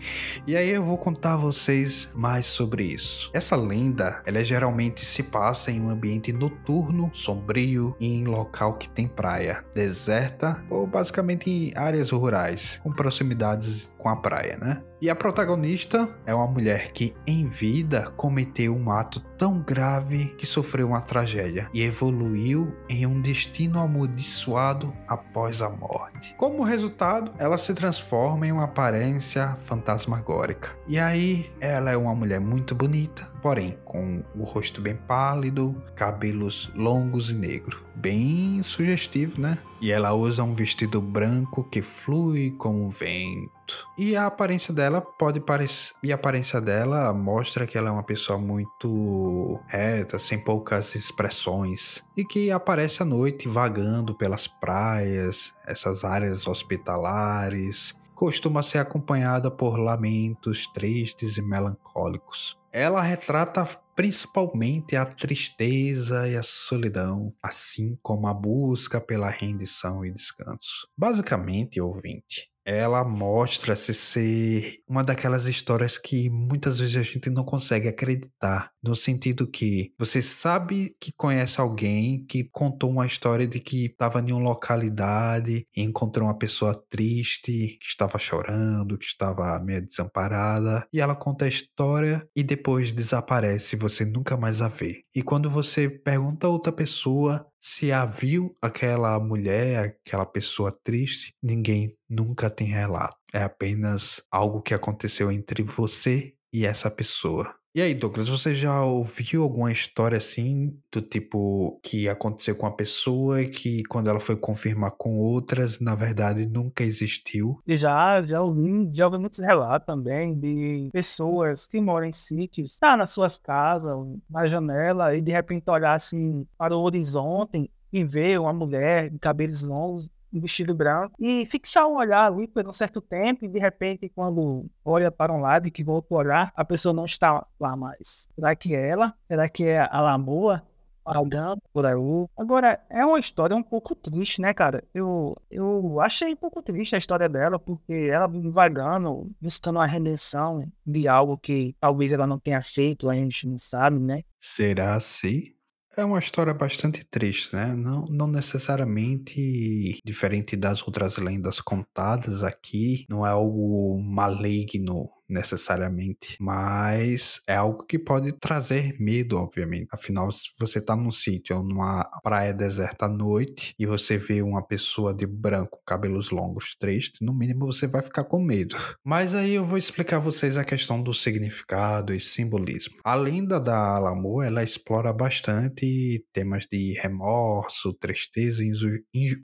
E 0.47 0.56
aí 0.56 0.69
eu 0.69 0.84
vou 0.84 0.97
contar 0.97 1.34
a 1.34 1.38
vocês 1.38 2.10
mais 2.13 2.45
sobre 2.45 2.84
isso. 2.84 3.30
Essa 3.34 3.56
lenda, 3.56 4.21
ela 4.25 4.43
geralmente 4.43 5.06
se 5.06 5.23
passa 5.23 5.71
em 5.71 5.82
um 5.82 5.89
ambiente 5.89 6.34
noturno, 6.34 7.12
sombrio 7.13 7.95
e 7.99 8.08
em 8.08 8.25
local 8.25 8.78
que 8.78 8.89
tem 8.89 9.08
praia, 9.08 9.63
deserta 9.73 10.63
ou 10.69 10.88
basicamente 10.88 11.49
em 11.49 11.71
áreas 11.75 12.10
rurais, 12.10 12.80
com 12.84 12.91
proximidades 12.91 13.93
com 13.97 14.10
a 14.10 14.15
praia, 14.15 14.58
né? 14.58 14.82
E 15.06 15.10
a 15.12 15.15
protagonista 15.15 16.10
é 16.26 16.34
uma 16.34 16.48
mulher 16.48 16.91
que, 16.91 17.13
em 17.28 17.48
vida, 17.48 18.10
cometeu 18.18 18.76
um 18.76 18.89
ato 18.89 19.20
tão 19.38 19.60
grave 19.62 20.34
que 20.36 20.48
sofreu 20.48 20.88
uma 20.88 21.00
tragédia 21.00 21.70
e 21.72 21.84
evoluiu 21.84 22.76
em 22.89 23.06
um 23.06 23.22
destino 23.22 23.80
amaldiçoado 23.80 24.91
após 25.08 25.62
a 25.62 25.70
morte. 25.70 26.34
Como 26.39 26.63
resultado, 26.63 27.32
ela 27.38 27.56
se 27.56 27.76
transforma 27.76 28.48
em 28.48 28.52
uma 28.52 28.63
aparência 28.63 29.56
fantasmagórica. 29.68 30.76
E 30.88 30.98
aí, 30.98 31.54
ela 31.62 31.91
é 31.91 31.98
uma 31.98 32.15
mulher 32.15 32.41
muito 32.41 32.74
bonita, 32.74 33.32
porém 33.44 33.78
com 33.86 34.24
o 34.34 34.44
rosto 34.44 34.82
bem 34.82 34.96
pálido, 34.96 35.80
cabelos 35.96 36.72
longos 36.76 37.30
e 37.30 37.36
negros. 37.36 37.80
Bem 37.96 38.60
sugestivo, 38.63 39.39
né? 39.39 39.60
E 39.80 39.91
ela 39.91 40.13
usa 40.13 40.44
um 40.44 40.56
vestido 40.56 41.00
branco 41.00 41.63
que 41.63 41.84
flui 41.84 42.56
como 42.58 42.84
um 42.84 42.89
vento. 42.89 43.55
E 43.97 44.15
a 44.15 44.25
aparência 44.25 44.73
dela 44.73 45.01
pode 45.01 45.39
parecer. 45.39 45.93
E 46.04 46.12
a 46.12 46.15
aparência 46.15 46.60
dela 46.60 47.13
mostra 47.13 47.65
que 47.65 47.78
ela 47.78 47.89
é 47.89 47.91
uma 47.91 48.04
pessoa 48.04 48.38
muito 48.38 49.60
reta, 49.67 50.19
sem 50.19 50.39
poucas 50.39 50.95
expressões. 50.95 52.04
E 52.15 52.25
que 52.25 52.51
aparece 52.51 53.01
à 53.01 53.06
noite 53.06 53.47
vagando 53.47 54.15
pelas 54.15 54.47
praias, 54.47 55.54
essas 55.65 56.04
áreas 56.04 56.47
hospitalares. 56.47 57.95
Costuma 58.13 58.63
ser 58.63 58.80
acompanhada 58.80 59.51
por 59.51 59.78
lamentos 59.78 60.67
tristes 60.67 61.38
e 61.38 61.41
melancólicos. 61.41 62.58
Ela 62.71 63.01
retrata 63.01 63.65
principalmente 63.95 64.95
a 64.95 65.06
tristeza 65.06 66.28
e 66.28 66.36
a 66.36 66.43
solidão, 66.43 67.34
assim 67.41 67.97
como 68.01 68.28
a 68.28 68.34
busca 68.34 68.99
pela 68.99 69.30
rendição 69.30 70.06
e 70.06 70.12
descanso. 70.12 70.88
Basicamente, 70.97 71.80
ouvinte, 71.80 72.49
ela 72.65 73.04
mostra-se 73.04 73.93
ser 73.93 74.80
uma 74.89 75.04
daquelas 75.04 75.45
histórias 75.45 75.97
que 75.97 76.30
muitas 76.30 76.80
vezes 76.80 76.97
a 76.97 77.04
gente 77.04 77.30
não 77.30 77.43
consegue 77.43 77.88
acreditar, 77.88 78.71
no 78.84 78.95
sentido 78.95 79.47
que 79.47 79.93
você 79.97 80.21
sabe 80.21 80.95
que 80.99 81.12
conhece 81.15 81.62
alguém 81.62 82.25
que 82.25 82.43
contou 82.51 82.89
uma 82.89 83.06
história 83.06 83.47
de 83.47 83.60
que 83.60 83.86
estava 83.86 84.19
em 84.19 84.32
uma 84.32 84.41
localidade 84.41 85.67
e 85.75 85.82
encontrou 85.82 86.28
uma 86.28 86.38
pessoa 86.38 86.73
triste, 86.89 87.78
que 87.80 87.86
estava 87.86 88.17
chorando, 88.17 88.97
que 88.97 89.06
estava 89.06 89.60
meio 89.60 89.86
desamparada, 89.86 90.88
e 90.91 90.99
ela 90.99 91.15
conta 91.15 91.45
a 91.45 91.49
história 91.49 92.28
e 92.36 92.41
depois 92.41 92.91
desaparece, 92.91 93.75
você 93.75 94.06
nunca 94.06 94.36
mais 94.36 94.62
a 94.62 94.67
vê. 94.67 95.04
E 95.13 95.21
quando 95.21 95.49
você 95.49 95.89
pergunta 95.89 96.47
a 96.47 96.49
outra 96.49 96.71
pessoa 96.71 97.45
se 97.67 97.91
a 97.91 98.06
viu 98.06 98.56
aquela 98.62 99.19
mulher, 99.19 99.97
aquela 100.04 100.23
pessoa 100.23 100.71
triste, 100.71 101.34
ninguém 101.41 101.97
nunca 102.08 102.47
tem 102.47 102.67
relato. 102.67 103.17
É 103.34 103.41
apenas 103.41 104.21
algo 104.32 104.62
que 104.62 104.71
aconteceu 104.71 105.32
entre 105.32 105.63
você 105.63 106.36
e 106.54 106.63
essa 106.63 106.91
pessoa. 106.91 107.56
E 107.75 107.81
aí, 107.81 107.93
Douglas, 107.93 108.29
você 108.29 108.55
já 108.55 108.85
ouviu 108.85 109.43
alguma 109.43 109.69
história 109.69 110.17
assim, 110.17 110.79
do 110.89 111.01
tipo 111.01 111.77
que 111.83 112.07
aconteceu 112.07 112.55
com 112.55 112.65
a 112.65 112.71
pessoa 112.71 113.41
e 113.41 113.49
que 113.49 113.83
quando 113.89 114.09
ela 114.09 114.21
foi 114.21 114.38
confirmar 114.38 114.91
com 114.91 115.17
outras, 115.17 115.81
na 115.81 115.93
verdade 115.93 116.45
nunca 116.45 116.85
existiu? 116.85 117.61
Já, 117.67 118.23
já 118.23 118.41
ouvi, 118.41 118.89
já 118.93 119.07
ouvi 119.07 119.17
muitos 119.17 119.39
relatos 119.39 119.85
também 119.85 120.39
de 120.39 120.89
pessoas 120.93 121.67
que 121.67 121.81
moram 121.81 122.07
em 122.07 122.13
sítios, 122.13 122.79
tá 122.79 122.95
nas 122.95 123.09
suas 123.09 123.38
casas, 123.38 123.93
na 124.29 124.47
janela, 124.47 125.13
e 125.13 125.19
de 125.19 125.33
repente 125.33 125.69
olhar 125.69 125.95
assim 125.95 126.47
para 126.57 126.77
o 126.77 126.81
horizonte 126.81 127.69
e 127.91 128.05
ver 128.05 128.39
uma 128.39 128.53
mulher 128.53 129.09
de 129.09 129.19
cabelos 129.19 129.61
longos 129.61 130.09
um 130.36 130.41
vestido 130.41 130.76
branco, 130.76 131.15
e 131.19 131.45
fixar 131.45 131.88
um 131.88 131.98
olhar 131.98 132.26
ali 132.26 132.48
por 132.48 132.67
um 132.67 132.74
certo 132.74 133.02
tempo, 133.02 133.45
e 133.45 133.48
de 133.48 133.60
repente, 133.60 134.10
quando 134.10 134.65
olha 134.84 135.12
para 135.12 135.34
um 135.34 135.39
lado 135.39 135.67
e 135.67 135.71
que 135.71 135.84
volta 135.84 136.13
a 136.13 136.17
olhar, 136.17 136.54
a 136.56 136.65
pessoa 136.65 136.93
não 136.93 137.06
está 137.06 137.45
lá 137.60 137.76
mais. 137.76 138.28
Será 138.36 138.56
que 138.56 138.76
é 138.76 138.89
ela? 138.89 139.13
Será 139.26 139.48
que 139.50 139.65
é 139.65 139.80
a 139.80 140.02
Lamoa? 140.02 140.63
Alguém 141.06 141.39
por 141.71 141.86
aí. 141.86 141.93
Agora, 142.36 142.84
é 142.89 143.06
uma 143.06 143.19
história 143.19 143.56
um 143.56 143.62
pouco 143.62 143.93
triste, 143.93 144.41
né, 144.41 144.56
cara? 144.56 144.84
Eu, 144.91 145.38
eu 145.52 146.02
achei 146.02 146.34
um 146.34 146.36
pouco 146.36 146.63
triste 146.63 146.95
a 146.95 146.98
história 146.98 147.30
dela, 147.30 147.60
porque 147.60 148.10
ela 148.12 148.28
vagando, 148.28 149.32
buscando 149.39 149.78
uma 149.78 149.86
redenção 149.86 150.67
de 150.84 151.08
algo 151.08 151.38
que 151.38 151.76
talvez 151.80 152.12
ela 152.12 152.26
não 152.26 152.39
tenha 152.39 152.60
feito, 152.63 153.08
a 153.08 153.13
gente 153.13 153.48
não 153.48 153.60
sabe, 153.60 154.00
né? 154.00 154.24
Será 154.41 154.95
assim? 154.95 155.55
É 155.97 156.03
uma 156.03 156.19
história 156.19 156.53
bastante 156.53 157.05
triste, 157.05 157.55
né? 157.55 157.73
Não, 157.73 158.05
não 158.08 158.27
necessariamente 158.27 159.99
diferente 160.03 160.55
das 160.58 160.86
outras 160.86 161.17
lendas 161.17 161.62
contadas 161.62 162.43
aqui, 162.43 163.05
não 163.10 163.25
é 163.25 163.29
algo 163.29 164.01
maligno 164.01 165.10
necessariamente, 165.29 166.38
mas 166.39 167.41
é 167.47 167.55
algo 167.55 167.85
que 167.85 167.97
pode 167.97 168.31
trazer 168.33 168.95
medo, 168.99 169.38
obviamente. 169.38 169.88
Afinal, 169.91 170.31
se 170.31 170.49
você 170.59 170.79
tá 170.81 170.95
num 170.95 171.11
sítio 171.11 171.61
numa 171.63 172.03
praia 172.23 172.53
deserta 172.53 173.05
à 173.05 173.09
noite 173.09 173.73
e 173.79 173.85
você 173.85 174.17
vê 174.17 174.41
uma 174.41 174.65
pessoa 174.65 175.13
de 175.13 175.25
branco, 175.25 175.81
cabelos 175.85 176.29
longos, 176.29 176.75
triste, 176.79 177.23
no 177.23 177.33
mínimo 177.33 177.65
você 177.65 177.88
vai 177.88 178.01
ficar 178.01 178.23
com 178.23 178.41
medo. 178.41 178.75
Mas 179.03 179.35
aí 179.35 179.55
eu 179.55 179.65
vou 179.65 179.77
explicar 179.77 180.17
a 180.17 180.19
vocês 180.19 180.57
a 180.57 180.63
questão 180.63 181.01
do 181.01 181.13
significado 181.13 182.13
e 182.13 182.19
simbolismo. 182.19 182.95
A 183.03 183.15
lenda 183.15 183.59
da 183.59 183.95
Alamo, 183.95 184.41
ela 184.41 184.63
explora 184.63 185.13
bastante 185.13 186.23
temas 186.33 186.65
de 186.71 186.93
remorso, 187.01 187.93
tristeza, 187.93 188.63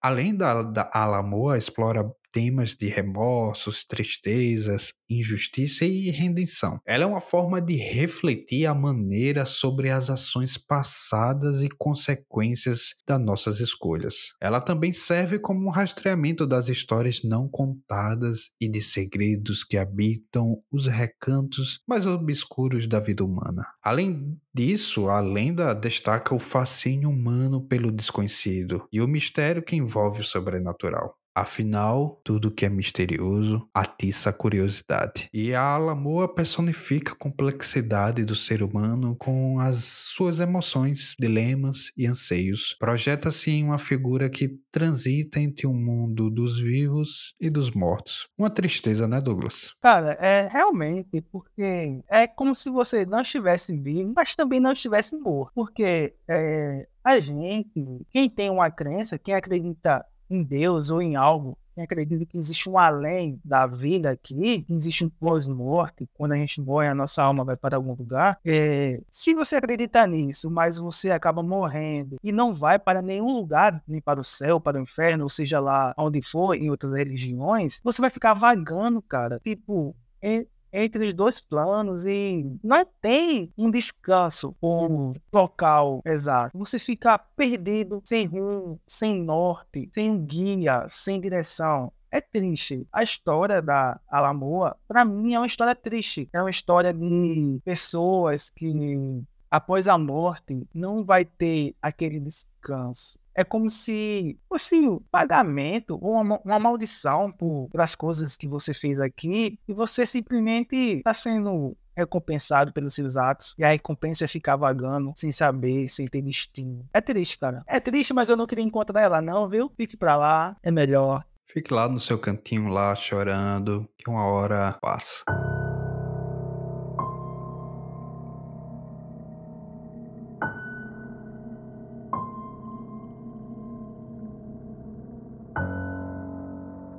além 0.02 0.36
da, 0.36 0.64
da 0.64 0.90
Alamo, 0.94 1.54
explora 1.56 2.04
temas 2.32 2.76
de 2.76 2.88
remorsos, 2.88 3.84
tristezas, 3.84 4.94
injustiça 5.10 5.86
e 5.86 6.10
redenção. 6.10 6.80
Ela 6.86 7.04
é 7.04 7.08
uma 7.08 7.22
forma 7.22 7.62
de 7.62 7.76
refletir 7.76 8.66
a 8.66 8.74
maneira 8.74 9.46
sobre 9.46 9.90
as 9.90 10.10
ações 10.10 10.58
passadas 10.58 11.62
e 11.62 11.70
consequências 11.70 12.96
das 13.08 13.20
nossas 13.20 13.60
escolhas. 13.60 14.34
Ela 14.40 14.62
também 14.62 14.92
serve 14.92 15.40
como 15.40 15.68
um 15.68 15.72
rastreamento 15.72 16.48
das 16.48 16.70
histórias 16.70 17.22
não 17.24 17.48
contadas 17.50 18.52
e 18.60 18.70
de 18.70 18.82
segredos 18.82 19.64
que 19.64 19.78
habitam 19.78 20.62
os 20.72 20.88
recantos 20.88 21.80
mais 21.88 22.06
obscuros 22.06 22.88
da 22.88 23.00
vida 23.00 23.24
humana. 23.24 23.66
Além 23.84 24.38
disso, 24.54 25.10
a 25.10 25.20
lenda 25.20 25.74
destaca 25.74 26.34
o 26.34 26.40
fascínio 26.40 27.10
humano 27.10 27.66
pelo 27.68 27.92
desconhecido 27.92 28.88
e 28.92 29.02
o 29.02 29.08
mistério 29.08 29.64
que 29.64 29.76
envolve 29.76 30.22
o 30.22 30.24
sobrenatural. 30.24 31.21
Afinal, 31.34 32.20
tudo 32.24 32.52
que 32.52 32.66
é 32.66 32.70
misterioso 32.70 33.68
atiça 33.74 34.30
a 34.30 34.34
curiosidade. 34.34 35.30
E 35.34 35.54
a 35.54 35.62
Alamoa 35.62 36.34
personifica 36.34 37.14
a 37.14 37.16
complexidade 37.16 38.24
do 38.24 38.36
ser 38.36 38.62
humano 38.62 39.16
com 39.16 39.60
as 39.60 39.84
suas 39.84 40.40
emoções, 40.40 41.16
dilemas 41.20 41.92
e 41.98 42.06
anseios. 42.06 42.76
Projeta-se 42.80 43.52
em 43.52 43.64
uma 43.64 43.78
figura 43.78 44.30
que 44.30 44.60
transita 44.72 45.40
entre 45.40 45.68
o 45.68 45.74
mundo 45.74 46.30
dos 46.30 46.60
vivos 46.60 47.34
e 47.40 47.50
dos 47.50 47.72
mortos. 47.72 48.28
Uma 48.38 48.50
tristeza, 48.50 49.08
né, 49.08 49.20
Douglas? 49.22 49.74
Cara, 49.82 50.18
é 50.20 50.48
realmente 50.52 51.22
porque 51.32 52.02
é 52.10 52.28
como 52.28 52.56
se 52.56 52.70
você 52.70 53.06
não 53.06 53.22
estivesse 53.22 53.78
vivo, 53.78 54.14
mas 54.16 54.36
também 54.36 54.60
não 54.60 54.74
estivesse 54.74 55.18
morto. 55.18 55.52
Porque 55.54 56.14
é, 56.28 56.88
a 57.04 57.20
gente, 57.20 58.06
quem 58.10 58.30
tem 58.30 58.50
uma 58.50 58.70
crença, 58.70 59.18
quem 59.18 59.34
acredita 59.34 60.06
em 60.34 60.44
Deus 60.44 60.90
ou 60.90 61.02
em 61.02 61.16
algo, 61.16 61.58
quem 61.74 61.84
acredita 61.84 62.26
que 62.26 62.38
existe 62.38 62.70
um 62.70 62.78
além 62.78 63.40
da 63.44 63.66
vida 63.66 64.12
aqui, 64.12 64.62
que 64.62 64.74
existe 64.74 65.06
um 65.06 65.10
pós-morte, 65.10 66.08
quando 66.14 66.34
a 66.34 66.36
gente 66.36 66.62
morre, 66.62 66.88
a 66.88 66.96
nossa 66.96 67.24
alma 67.24 67.44
vai 67.44 67.56
para 67.56 67.78
algum 67.78 67.94
lugar. 67.94 68.40
É, 68.46 69.02
se 69.10 69.34
você 69.34 69.56
acredita 69.56 70.06
nisso, 70.06 70.50
mas 70.50 70.78
você 70.78 71.12
acaba 71.12 71.42
morrendo 71.42 72.18
e 72.24 72.32
não 72.32 72.54
vai 72.54 72.78
para 72.78 73.02
nenhum 73.02 73.34
lugar, 73.34 73.82
nem 73.88 74.02
para 74.02 74.20
o 74.20 74.24
céu, 74.24 74.60
para 74.60 74.78
o 74.78 74.82
inferno, 74.82 75.24
ou 75.24 75.30
seja 75.30 75.60
lá 75.60 75.94
onde 75.98 76.22
for, 76.22 76.56
em 76.56 76.70
outras 76.70 76.94
religiões, 76.94 77.80
você 77.84 78.02
vai 78.02 78.10
ficar 78.10 78.34
vagando, 78.34 79.02
cara. 79.02 79.40
Tipo, 79.40 79.96
é, 80.22 80.46
entre 80.72 81.08
os 81.08 81.14
dois 81.14 81.40
planos 81.40 82.06
e 82.06 82.58
não 82.64 82.86
tem 83.02 83.52
um 83.58 83.70
descanso 83.70 84.56
um 84.62 85.14
local 85.32 86.02
exato. 86.06 86.58
Você 86.58 86.80
fica 86.80 87.18
perdido, 87.18 88.02
sem 88.04 88.26
rumo, 88.26 88.80
sem 88.86 89.22
norte, 89.22 89.90
sem 89.92 90.10
um 90.10 90.18
guia, 90.18 90.86
sem 90.90 91.20
direção. 91.20 91.92
É 92.10 92.20
triste. 92.20 92.86
A 92.92 93.04
história 93.04 93.62
da 93.62 94.00
Alamoa, 94.10 94.76
para 94.88 95.06
mim, 95.06 95.34
é 95.34 95.40
uma 95.40 95.48
história 95.48 95.74
triste. 95.74 96.30
É 96.34 96.42
uma 96.42 96.50
história 96.50 96.94
de 96.94 97.62
pessoas 97.64 98.50
que, 98.50 99.24
após 99.50 99.88
a 99.88 99.98
morte, 99.98 100.68
não 100.74 101.06
vai 101.06 101.24
ter 101.24 101.74
aquele 101.82 102.20
descanso 102.20 103.21
é 103.36 103.44
como 103.44 103.70
se 103.70 104.38
fosse 104.48 104.76
um 104.76 105.00
pagamento 105.12 105.98
ou 106.02 106.14
uma, 106.14 106.40
uma 106.44 106.60
maldição 106.60 107.32
por, 107.32 107.70
as 107.78 107.96
coisas 107.96 108.36
que 108.36 108.48
você 108.48 108.74
fez 108.74 109.00
aqui 109.00 109.60
e 109.68 109.74
você 109.74 110.06
simplesmente 110.06 110.76
está 110.76 111.14
sendo 111.14 111.76
recompensado 111.96 112.72
pelos 112.72 112.94
seus 112.94 113.18
atos 113.18 113.54
e 113.58 113.64
a 113.64 113.70
recompensa 113.70 114.26
é 114.26 114.28
ficar 114.28 114.56
vagando 114.56 115.12
sem 115.16 115.32
saber, 115.32 115.90
sem 115.90 116.08
ter 116.08 116.22
destino. 116.22 116.86
É 116.94 117.02
triste, 117.02 117.38
cara. 117.38 117.64
É 117.68 117.80
triste, 117.80 118.14
mas 118.14 118.30
eu 118.30 118.38
não 118.38 118.48
queria 118.48 118.64
encontrar 118.64 119.02
ela 119.02 119.22
não, 119.22 119.50
viu? 119.50 119.72
Fique 119.76 119.98
pra 119.98 120.16
lá, 120.16 120.56
é 120.64 120.72
melhor. 120.72 121.26
Fique 121.46 121.74
lá 121.74 121.90
no 121.90 122.00
seu 122.00 122.18
cantinho 122.18 122.70
lá 122.70 122.96
chorando, 122.96 123.88
que 123.98 124.10
uma 124.10 124.26
hora 124.26 124.78
passa. 124.82 125.24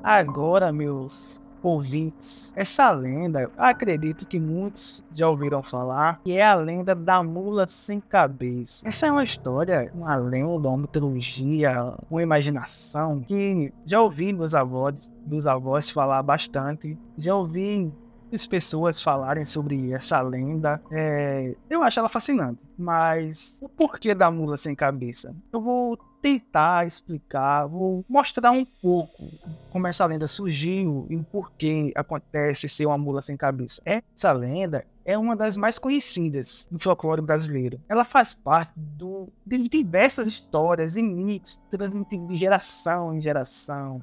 Agora, 0.02 0.72
meus 0.72 1.40
ouvintes, 1.62 2.52
essa 2.56 2.90
lenda, 2.90 3.50
acredito 3.56 4.26
que 4.26 4.38
muitos 4.38 5.04
já 5.12 5.28
ouviram 5.28 5.62
falar, 5.62 6.20
que 6.24 6.32
é 6.32 6.44
a 6.44 6.54
lenda 6.54 6.94
da 6.94 7.22
mula 7.22 7.68
sem 7.68 8.00
cabeça. 8.00 8.86
Essa 8.88 9.06
é 9.06 9.12
uma 9.12 9.22
história, 9.22 9.90
uma 9.94 10.16
lenda, 10.16 10.68
uma 10.68 10.78
mitologia, 10.78 11.94
uma 12.10 12.22
imaginação 12.22 13.20
que 13.20 13.72
já 13.86 14.00
ouvi 14.00 14.32
meus 14.32 14.54
avós, 14.54 15.12
meus 15.24 15.46
avós 15.46 15.88
falar 15.88 16.22
bastante, 16.22 16.98
já 17.16 17.34
ouvi 17.34 17.92
as 18.32 18.46
pessoas 18.46 19.02
falarem 19.02 19.44
sobre 19.44 19.92
essa 19.92 20.20
lenda. 20.20 20.80
É, 20.90 21.54
eu 21.68 21.82
acho 21.82 21.98
ela 21.98 22.08
fascinante, 22.08 22.66
mas 22.76 23.58
o 23.62 23.68
porquê 23.68 24.14
da 24.14 24.30
mula 24.30 24.56
sem 24.56 24.74
cabeça? 24.74 25.34
Eu 25.52 25.60
vou 25.60 25.98
tentar 26.22 26.86
explicar, 26.86 27.66
vou 27.66 28.04
mostrar 28.08 28.52
um 28.52 28.64
pouco 28.64 29.28
como 29.70 29.86
essa 29.88 30.06
lenda 30.06 30.28
surgiu 30.28 31.06
e 31.10 31.16
o 31.16 31.24
porquê 31.24 31.92
acontece 31.96 32.68
ser 32.68 32.86
uma 32.86 32.96
mula 32.96 33.20
sem 33.20 33.36
cabeça. 33.36 33.82
Essa 33.84 34.30
lenda 34.32 34.86
é 35.04 35.18
uma 35.18 35.34
das 35.34 35.56
mais 35.56 35.78
conhecidas 35.78 36.68
do 36.70 36.78
folclore 36.78 37.20
brasileiro. 37.20 37.80
Ela 37.88 38.04
faz 38.04 38.32
parte 38.32 38.72
do, 38.76 39.28
de 39.44 39.68
diversas 39.68 40.28
histórias 40.28 40.96
e 40.96 41.02
mitos 41.02 41.56
transmitidos 41.68 42.28
de 42.28 42.36
geração 42.36 43.12
em 43.12 43.20
geração. 43.20 44.00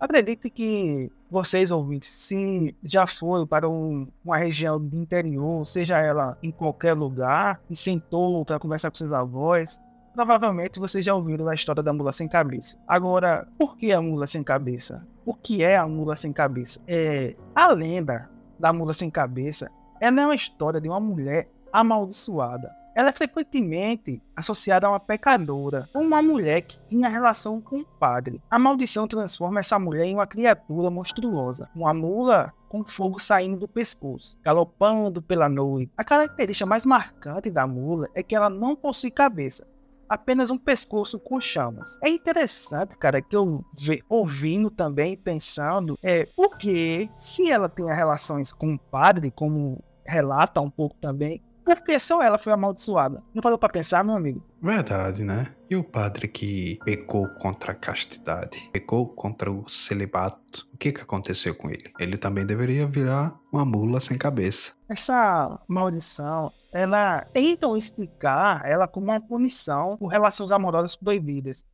Acredite 0.00 0.48
que 0.48 1.12
vocês 1.30 1.70
ouvintes, 1.70 2.10
se 2.10 2.74
já 2.82 3.06
foram 3.06 3.46
para 3.46 3.68
um, 3.68 4.08
uma 4.24 4.38
região 4.38 4.80
do 4.80 4.96
interior, 4.96 5.66
seja 5.66 5.98
ela 5.98 6.38
em 6.42 6.50
qualquer 6.50 6.94
lugar, 6.94 7.60
e 7.68 7.76
sentou 7.76 8.42
para 8.44 8.58
conversar 8.58 8.90
com 8.90 8.96
seus 8.96 9.12
avós, 9.12 9.80
Provavelmente 10.12 10.80
vocês 10.80 11.04
já 11.04 11.14
ouviram 11.14 11.48
a 11.48 11.54
história 11.54 11.82
da 11.82 11.92
mula 11.92 12.12
sem 12.12 12.28
cabeça. 12.28 12.76
Agora, 12.86 13.46
por 13.56 13.76
que 13.76 13.92
a 13.92 14.02
mula 14.02 14.26
sem 14.26 14.42
cabeça? 14.42 15.06
O 15.24 15.32
que 15.32 15.62
é 15.62 15.76
a 15.76 15.86
mula 15.86 16.16
sem 16.16 16.32
cabeça? 16.32 16.80
É 16.86 17.36
a 17.54 17.68
lenda 17.68 18.28
da 18.58 18.72
mula 18.72 18.92
sem 18.92 19.08
cabeça. 19.08 19.70
Ela 20.00 20.22
é 20.22 20.24
uma 20.26 20.34
história 20.34 20.80
de 20.80 20.88
uma 20.88 20.98
mulher 20.98 21.48
amaldiçoada. 21.72 22.74
Ela 22.94 23.10
é 23.10 23.12
frequentemente 23.12 24.22
associada 24.34 24.86
a 24.86 24.90
uma 24.90 25.00
pecadora, 25.00 25.88
ou 25.94 26.02
uma 26.02 26.22
mulher 26.22 26.62
que 26.62 26.78
tinha 26.88 27.08
relação 27.08 27.60
com 27.60 27.80
o 27.80 27.84
padre. 27.84 28.42
A 28.50 28.58
maldição 28.58 29.06
transforma 29.06 29.60
essa 29.60 29.78
mulher 29.78 30.04
em 30.04 30.14
uma 30.14 30.26
criatura 30.26 30.90
monstruosa, 30.90 31.70
uma 31.74 31.94
mula 31.94 32.52
com 32.68 32.84
fogo 32.84 33.18
saindo 33.18 33.58
do 33.58 33.68
pescoço, 33.68 34.38
galopando 34.42 35.20
pela 35.20 35.48
noite. 35.48 35.92
A 35.96 36.04
característica 36.04 36.66
mais 36.66 36.86
marcante 36.86 37.50
da 37.50 37.66
mula 37.66 38.08
é 38.14 38.22
que 38.22 38.34
ela 38.34 38.48
não 38.48 38.76
possui 38.76 39.10
cabeça, 39.10 39.68
apenas 40.08 40.50
um 40.50 40.58
pescoço 40.58 41.18
com 41.20 41.40
chamas. 41.40 41.98
É 42.02 42.08
interessante, 42.08 42.98
cara, 42.98 43.22
que 43.22 43.36
eu 43.36 43.64
ouvindo 44.08 44.68
também, 44.70 45.16
pensando, 45.16 45.96
é 46.02 46.26
porque 46.36 47.08
se 47.14 47.50
ela 47.50 47.68
tem 47.68 47.86
relações 47.86 48.52
com 48.52 48.74
o 48.74 48.78
padre, 48.78 49.30
como 49.30 49.82
relata 50.04 50.60
um 50.60 50.70
pouco 50.70 50.96
também, 50.96 51.40
porque 51.76 51.98
só 51.98 52.22
ela 52.22 52.38
foi 52.38 52.52
amaldiçoada. 52.52 53.22
Não 53.34 53.42
parou 53.42 53.58
pra 53.58 53.68
pensar, 53.68 54.04
meu 54.04 54.14
amigo? 54.14 54.42
Verdade, 54.62 55.24
né? 55.24 55.54
E 55.68 55.76
o 55.76 55.84
padre 55.84 56.28
que 56.28 56.78
pecou 56.84 57.28
contra 57.34 57.72
a 57.72 57.74
castidade, 57.74 58.68
pecou 58.72 59.06
contra 59.06 59.50
o 59.50 59.68
celibato, 59.68 60.68
o 60.74 60.76
que 60.76 60.92
que 60.92 61.00
aconteceu 61.00 61.54
com 61.54 61.70
ele? 61.70 61.92
Ele 61.98 62.16
também 62.16 62.44
deveria 62.44 62.86
virar 62.86 63.38
uma 63.52 63.64
mula 63.64 64.00
sem 64.00 64.18
cabeça. 64.18 64.72
Essa 64.88 65.60
maldição, 65.68 66.52
ela 66.72 67.20
tentam 67.32 67.76
explicar 67.76 68.62
ela 68.64 68.88
como 68.88 69.06
uma 69.06 69.20
punição 69.20 69.96
por 69.96 70.08
relações 70.08 70.50
amorosas 70.50 70.96
proibidas 70.96 71.68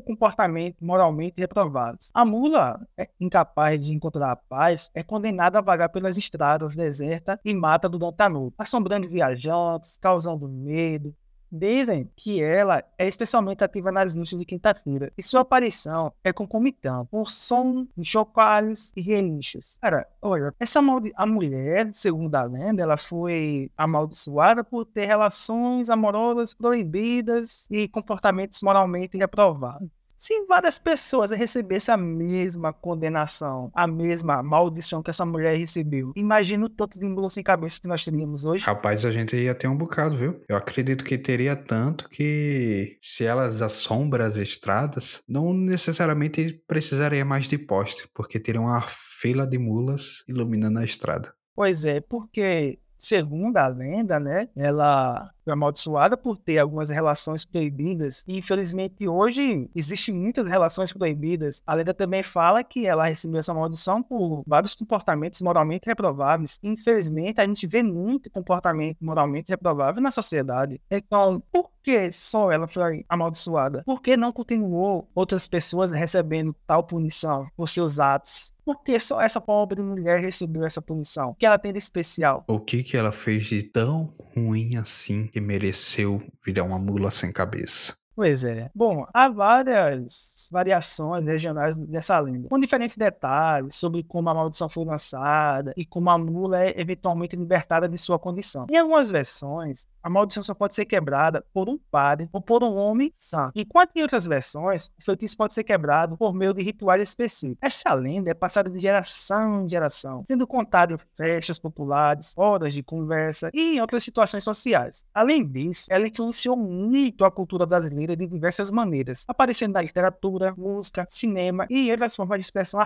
comportamento 0.00 0.76
moralmente 0.80 1.40
reprovados. 1.40 2.10
A 2.14 2.24
mula, 2.24 2.80
é 2.96 3.08
incapaz 3.20 3.84
de 3.84 3.92
encontrar 3.92 4.32
a 4.32 4.36
paz, 4.36 4.90
é 4.94 5.02
condenada 5.02 5.58
a 5.58 5.62
vagar 5.62 5.88
pelas 5.88 6.16
estradas 6.16 6.74
desertas 6.74 7.38
e 7.44 7.52
mata 7.52 7.88
a 7.88 8.28
noite, 8.28 8.54
assombrando 8.58 9.08
viajantes, 9.08 9.96
causando 9.98 10.48
medo, 10.48 11.14
Dizem 11.54 12.10
que 12.16 12.42
ela 12.42 12.82
é 12.96 13.06
especialmente 13.06 13.62
ativa 13.62 13.92
nas 13.92 14.14
noites 14.14 14.38
de 14.38 14.44
quinta-feira 14.46 15.12
e 15.18 15.22
sua 15.22 15.42
aparição 15.42 16.10
é 16.24 16.32
concomitante 16.32 17.10
com 17.10 17.26
som 17.26 17.86
chocalhos 18.02 18.90
e 18.96 19.02
relinchos. 19.02 19.76
Cara, 19.82 20.08
olha, 20.22 20.54
essa 20.58 20.80
a 21.14 21.26
mulher, 21.26 21.92
segundo 21.92 22.34
a 22.36 22.44
lenda, 22.44 22.82
ela 22.82 22.96
foi 22.96 23.70
amaldiçoada 23.76 24.64
por 24.64 24.86
ter 24.86 25.04
relações 25.04 25.90
amorosas 25.90 26.54
proibidas 26.54 27.66
e 27.70 27.86
comportamentos 27.86 28.62
moralmente 28.62 29.18
reprovados. 29.18 29.90
Se 30.22 30.46
várias 30.46 30.78
pessoas 30.78 31.32
recebessem 31.32 31.92
a 31.92 31.96
mesma 31.96 32.72
condenação, 32.72 33.72
a 33.74 33.88
mesma 33.88 34.40
maldição 34.40 35.02
que 35.02 35.10
essa 35.10 35.26
mulher 35.26 35.56
recebeu, 35.56 36.12
imagina 36.14 36.64
o 36.64 36.68
tanto 36.68 36.96
de 36.96 37.04
mula 37.04 37.28
sem 37.28 37.42
cabeça 37.42 37.80
que 37.80 37.88
nós 37.88 38.04
teríamos 38.04 38.44
hoje. 38.44 38.64
Rapaz, 38.64 39.04
a 39.04 39.10
gente 39.10 39.34
ia 39.34 39.52
ter 39.52 39.66
um 39.66 39.76
bocado, 39.76 40.16
viu? 40.16 40.40
Eu 40.48 40.56
acredito 40.56 41.04
que 41.04 41.18
teria 41.18 41.56
tanto 41.56 42.08
que 42.08 42.96
se 43.00 43.24
elas 43.24 43.60
assombram 43.62 44.24
as 44.24 44.36
estradas, 44.36 45.20
não 45.28 45.52
necessariamente 45.52 46.62
precisaria 46.68 47.24
mais 47.24 47.48
de 47.48 47.58
poste, 47.58 48.08
porque 48.14 48.38
teria 48.38 48.60
uma 48.60 48.80
fila 48.80 49.44
de 49.44 49.58
mulas 49.58 50.22
iluminando 50.28 50.78
a 50.78 50.84
estrada. 50.84 51.34
Pois 51.52 51.84
é, 51.84 52.00
porque 52.00 52.78
segundo 53.02 53.56
a 53.56 53.66
lenda, 53.66 54.20
né, 54.20 54.48
ela 54.54 55.32
amaldiçoada 55.46 56.16
por 56.16 56.36
ter 56.36 56.58
algumas 56.58 56.90
relações 56.90 57.44
proibidas. 57.44 58.24
E 58.26 58.38
infelizmente 58.38 59.08
hoje 59.08 59.68
existem 59.74 60.14
muitas 60.14 60.46
relações 60.46 60.92
proibidas. 60.92 61.62
A 61.66 61.74
lenda 61.74 61.94
também 61.94 62.22
fala 62.22 62.62
que 62.62 62.86
ela 62.86 63.06
recebeu 63.06 63.40
essa 63.40 63.54
maldição 63.54 64.02
por 64.02 64.42
vários 64.46 64.74
comportamentos 64.74 65.40
moralmente 65.40 65.86
reprováveis. 65.86 66.58
Infelizmente 66.62 67.40
a 67.40 67.46
gente 67.46 67.66
vê 67.66 67.82
muito 67.82 68.30
comportamento 68.30 68.98
moralmente 69.00 69.50
reprovável 69.50 70.02
na 70.02 70.10
sociedade. 70.10 70.80
Então, 70.90 71.42
por 71.50 71.70
que 71.82 72.12
só 72.12 72.50
ela 72.52 72.68
foi 72.68 73.04
amaldiçoada? 73.08 73.82
Por 73.84 74.00
que 74.00 74.16
não 74.16 74.32
continuou 74.32 75.08
outras 75.14 75.48
pessoas 75.48 75.90
recebendo 75.90 76.54
tal 76.66 76.84
punição 76.84 77.46
por 77.56 77.68
seus 77.68 77.98
atos? 77.98 78.54
Por 78.64 78.82
que 78.84 78.98
só 79.00 79.20
essa 79.20 79.40
pobre 79.40 79.82
mulher 79.82 80.20
recebeu 80.20 80.64
essa 80.64 80.80
punição? 80.80 81.30
O 81.30 81.34
que 81.34 81.44
ela 81.44 81.58
tem 81.58 81.72
de 81.72 81.78
especial? 81.78 82.44
O 82.46 82.60
que 82.60 82.84
que 82.84 82.96
ela 82.96 83.10
fez 83.10 83.46
de 83.46 83.62
tão 83.64 84.08
ruim 84.34 84.76
assim 84.76 85.28
que 85.32 85.40
mereceu 85.40 86.22
virar 86.44 86.64
uma 86.64 86.78
mula 86.78 87.10
sem 87.10 87.32
cabeça. 87.32 87.96
Pois 88.14 88.44
é. 88.44 88.70
Bom, 88.74 89.06
há 89.12 89.28
várias 89.28 90.48
variações 90.52 91.24
regionais 91.24 91.76
dessa 91.76 92.18
lenda, 92.20 92.48
com 92.48 92.58
diferentes 92.58 92.96
detalhes 92.96 93.74
sobre 93.74 94.02
como 94.02 94.28
a 94.28 94.34
maldição 94.34 94.68
foi 94.68 94.84
lançada 94.84 95.72
e 95.76 95.86
como 95.86 96.10
a 96.10 96.18
mula 96.18 96.62
é 96.62 96.78
eventualmente 96.78 97.34
libertada 97.36 97.88
de 97.88 97.96
sua 97.96 98.18
condição. 98.18 98.66
Em 98.70 98.76
algumas 98.76 99.10
versões, 99.10 99.88
a 100.02 100.10
maldição 100.10 100.42
só 100.42 100.52
pode 100.52 100.74
ser 100.74 100.84
quebrada 100.84 101.42
por 101.54 101.68
um 101.70 101.78
padre 101.90 102.28
ou 102.32 102.40
por 102.40 102.62
um 102.62 102.76
homem 102.76 103.08
santo. 103.12 103.52
Enquanto 103.54 103.96
em 103.96 104.02
outras 104.02 104.26
versões, 104.26 104.92
o 105.00 105.04
feitiço 105.04 105.36
pode 105.36 105.54
ser 105.54 105.64
quebrado 105.64 106.16
por 106.16 106.34
meio 106.34 106.52
de 106.52 106.62
rituais 106.62 107.00
específicos. 107.00 107.58
Essa 107.62 107.94
lenda 107.94 108.30
é 108.30 108.34
passada 108.34 108.68
de 108.68 108.78
geração 108.78 109.64
em 109.64 109.68
geração, 109.68 110.24
sendo 110.26 110.46
contada 110.46 110.94
em 110.94 110.98
festas 111.16 111.58
populares, 111.58 112.34
horas 112.36 112.74
de 112.74 112.82
conversa 112.82 113.50
e 113.54 113.76
em 113.76 113.80
outras 113.80 114.04
situações 114.04 114.44
sociais. 114.44 115.06
Além 115.14 115.46
disso, 115.46 115.86
ela 115.88 116.06
influenciou 116.06 116.56
muito 116.56 117.24
a 117.24 117.30
cultura 117.30 117.64
brasileira 118.02 118.16
de 118.16 118.26
diversas 118.26 118.70
maneiras, 118.70 119.24
aparecendo 119.28 119.74
na 119.74 119.82
literatura, 119.82 120.54
música, 120.56 121.06
cinema 121.08 121.66
e 121.70 121.90
outras 121.90 122.16
formas 122.16 122.38
de 122.38 122.44
expressão 122.44 122.80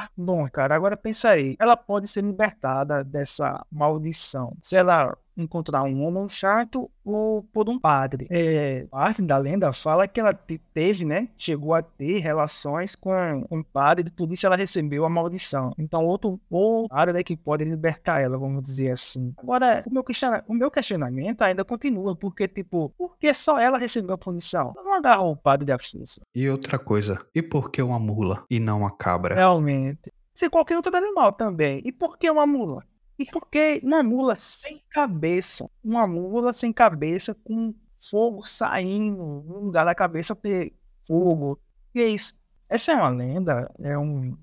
cara, 0.50 0.74
agora 0.74 0.96
pensa 0.96 1.30
aí, 1.30 1.56
ela 1.58 1.76
pode 1.76 2.08
ser 2.08 2.22
libertada 2.22 3.02
dessa 3.02 3.64
maldição. 3.70 4.56
Se 4.60 4.76
ela 4.76 5.16
encontrar 5.36 5.82
um 5.82 6.04
homem 6.04 6.28
chato 6.28 6.90
ou 7.04 7.42
por 7.52 7.68
um 7.68 7.78
padre. 7.78 8.26
É, 8.30 8.86
parte 8.90 9.22
da 9.22 9.38
lenda 9.38 9.72
fala 9.72 10.08
que 10.08 10.18
ela 10.18 10.34
teve, 10.74 11.04
né? 11.04 11.28
Chegou 11.36 11.74
a 11.74 11.82
ter 11.82 12.18
relações 12.18 12.96
com 12.96 13.46
um 13.50 13.62
padre, 13.62 14.10
por 14.10 14.30
isso 14.32 14.46
ela 14.46 14.56
recebeu 14.56 15.04
a 15.04 15.08
maldição. 15.08 15.72
Então, 15.78 16.04
outro, 16.04 16.40
outro 16.50 16.94
área 16.94 17.12
né, 17.12 17.22
que 17.22 17.36
pode 17.36 17.64
libertar 17.64 18.20
ela, 18.20 18.38
vamos 18.38 18.62
dizer 18.62 18.90
assim. 18.90 19.32
Agora, 19.36 19.84
o 19.86 19.92
meu, 19.92 20.04
o 20.48 20.54
meu 20.54 20.70
questionamento 20.70 21.42
ainda 21.42 21.64
continua, 21.64 22.16
porque, 22.16 22.48
tipo, 22.48 22.92
por 22.96 23.16
que 23.18 23.32
só 23.32 23.58
ela 23.58 23.78
recebeu 23.78 24.14
a 24.14 24.18
punição? 24.18 24.72
Não 24.76 24.94
agarrou 24.94 25.32
o 25.32 25.36
padre 25.36 25.66
da 25.66 25.78
força. 25.78 26.22
E 26.34 26.48
outra 26.48 26.78
coisa, 26.78 27.18
e 27.34 27.42
por 27.42 27.70
que 27.70 27.82
uma 27.82 27.98
mula 27.98 28.44
e 28.50 28.58
não 28.58 28.80
uma 28.80 28.90
cabra? 28.90 29.34
Realmente. 29.34 30.12
Se 30.34 30.50
qualquer 30.50 30.76
outro 30.76 30.94
animal 30.94 31.32
também. 31.32 31.80
E 31.84 31.92
por 31.92 32.18
que 32.18 32.30
uma 32.30 32.46
mula? 32.46 32.84
E 33.18 33.24
por 33.24 33.46
que 33.48 33.80
uma 33.82 34.02
mula 34.02 34.36
sem 34.36 34.80
cabeça? 34.90 35.68
Uma 35.82 36.06
mula 36.06 36.52
sem 36.52 36.72
cabeça 36.72 37.34
com 37.34 37.74
fogo 37.90 38.44
saindo 38.46 39.42
no 39.46 39.60
lugar 39.60 39.84
da 39.84 39.94
cabeça 39.94 40.36
ter 40.36 40.74
fogo. 41.06 41.58
E 41.94 42.02
é 42.02 42.08
isso. 42.08 42.44
Essa 42.68 42.92
é 42.92 42.96
uma 42.96 43.08
lenda, 43.08 43.72
é 43.80 43.96
um 43.98 44.36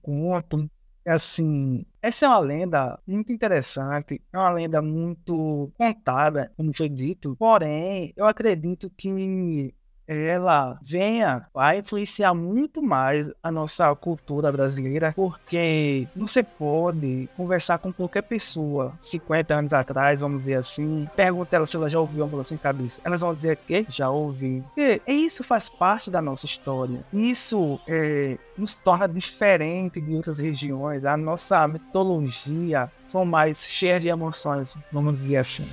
conto. 0.00 0.70
É 1.04 1.12
assim, 1.12 1.84
essa 2.00 2.26
é 2.26 2.28
uma 2.28 2.38
lenda 2.38 2.98
muito 3.04 3.32
interessante, 3.32 4.22
é 4.32 4.38
uma 4.38 4.50
lenda 4.52 4.80
muito 4.80 5.72
contada, 5.76 6.52
como 6.56 6.74
foi 6.74 6.88
dito. 6.88 7.34
Porém, 7.36 8.12
eu 8.16 8.24
acredito 8.24 8.88
que 8.96 9.74
ela 10.12 10.78
venha 10.82 11.46
a 11.54 11.76
influenciar 11.76 12.34
muito 12.34 12.82
mais 12.82 13.30
a 13.42 13.50
nossa 13.50 13.94
cultura 13.94 14.50
brasileira, 14.52 15.12
porque 15.14 16.06
você 16.14 16.42
pode 16.42 17.28
conversar 17.36 17.78
com 17.78 17.92
qualquer 17.92 18.22
pessoa 18.22 18.94
50 18.98 19.54
anos 19.54 19.72
atrás, 19.72 20.20
vamos 20.20 20.40
dizer 20.40 20.54
assim, 20.54 21.08
pergunta 21.16 21.56
ela 21.56 21.66
se 21.66 21.76
ela 21.76 21.88
já 21.88 21.98
ouviu 21.98 22.24
Ambulância 22.24 22.52
sem 22.52 22.58
Cabeça. 22.58 23.00
Elas 23.04 23.20
vão 23.20 23.34
dizer 23.34 23.56
que 23.56 23.86
já 23.88 24.10
ouvi. 24.10 24.62
E 24.76 25.00
isso 25.06 25.42
faz 25.42 25.68
parte 25.68 26.10
da 26.10 26.20
nossa 26.20 26.46
história. 26.46 27.04
Isso 27.12 27.80
é, 27.86 28.36
nos 28.56 28.74
torna 28.74 29.08
diferente 29.08 30.00
de 30.00 30.14
outras 30.14 30.38
regiões. 30.38 31.04
A 31.04 31.16
nossa 31.16 31.66
mitologia 31.66 32.90
são 33.02 33.24
mais 33.24 33.66
cheias 33.66 34.02
de 34.02 34.08
emoções, 34.08 34.76
vamos 34.92 35.14
dizer 35.14 35.38
assim. 35.38 35.66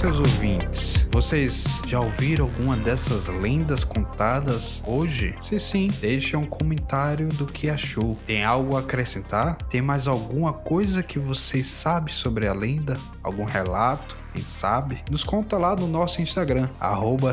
Seus 0.00 0.18
ouvintes, 0.18 1.06
vocês 1.12 1.82
já 1.86 2.00
ouviram 2.00 2.46
alguma 2.46 2.74
dessas 2.74 3.26
lendas 3.26 3.84
contadas 3.84 4.82
hoje? 4.86 5.34
Se 5.42 5.60
sim, 5.60 5.88
deixe 6.00 6.34
um 6.34 6.46
comentário 6.46 7.28
do 7.28 7.44
que 7.44 7.68
achou. 7.68 8.18
Tem 8.24 8.42
algo 8.42 8.78
a 8.78 8.80
acrescentar? 8.80 9.56
Tem 9.68 9.82
mais 9.82 10.08
alguma 10.08 10.54
coisa 10.54 11.02
que 11.02 11.18
vocês 11.18 11.66
sabem 11.66 12.14
sobre 12.14 12.48
a 12.48 12.54
lenda? 12.54 12.96
Algum 13.22 13.44
relato? 13.44 14.16
Quem 14.30 14.42
sabe, 14.42 15.02
nos 15.10 15.24
conta 15.24 15.58
lá 15.58 15.74
no 15.74 15.86
nosso 15.86 16.22
Instagram, 16.22 16.68
arroba 16.78 17.32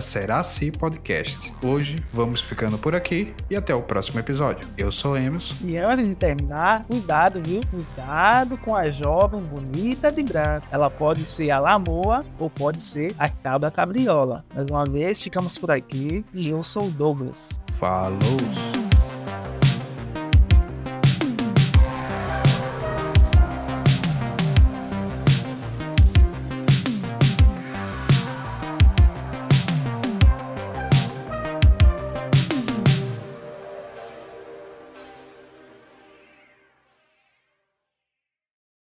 Podcast. 0.78 1.54
Hoje 1.64 1.98
vamos 2.12 2.42
ficando 2.42 2.78
por 2.78 2.96
aqui 2.96 3.34
e 3.50 3.56
até 3.56 3.74
o 3.74 3.82
próximo 3.82 4.20
episódio. 4.20 4.68
Eu 4.78 4.92
sou 4.92 5.18
Emerson. 5.18 5.56
E 5.64 5.78
antes 5.78 6.06
de 6.08 6.16
terminar, 6.16 6.86
cuidado, 6.86 7.42
viu? 7.44 7.62
Cuidado 7.70 8.58
com 8.58 8.76
a 8.76 8.90
jovem 8.90 9.42
bonita 9.42 10.12
de 10.12 10.24
branco. 10.24 10.68
Ela 10.72 10.90
pode 10.90 11.26
ser 11.26 11.52
a 11.52 11.60
Lamoa 11.60 12.26
ou 12.40 12.50
pode 12.50 12.82
ser 12.82 13.16
a 13.18 13.30
Cabra 13.30 13.72
Cabriola. 13.72 14.44
Mais 14.54 14.70
uma 14.70 14.84
vez, 14.84 15.22
ficamos 15.22 15.58
por 15.58 15.72
aqui 15.72 16.26
e 16.34 16.50
eu 16.50 16.64
sou 16.64 16.88
o 16.88 16.92
Douglas. 16.92 17.60
Falou! 17.78 18.77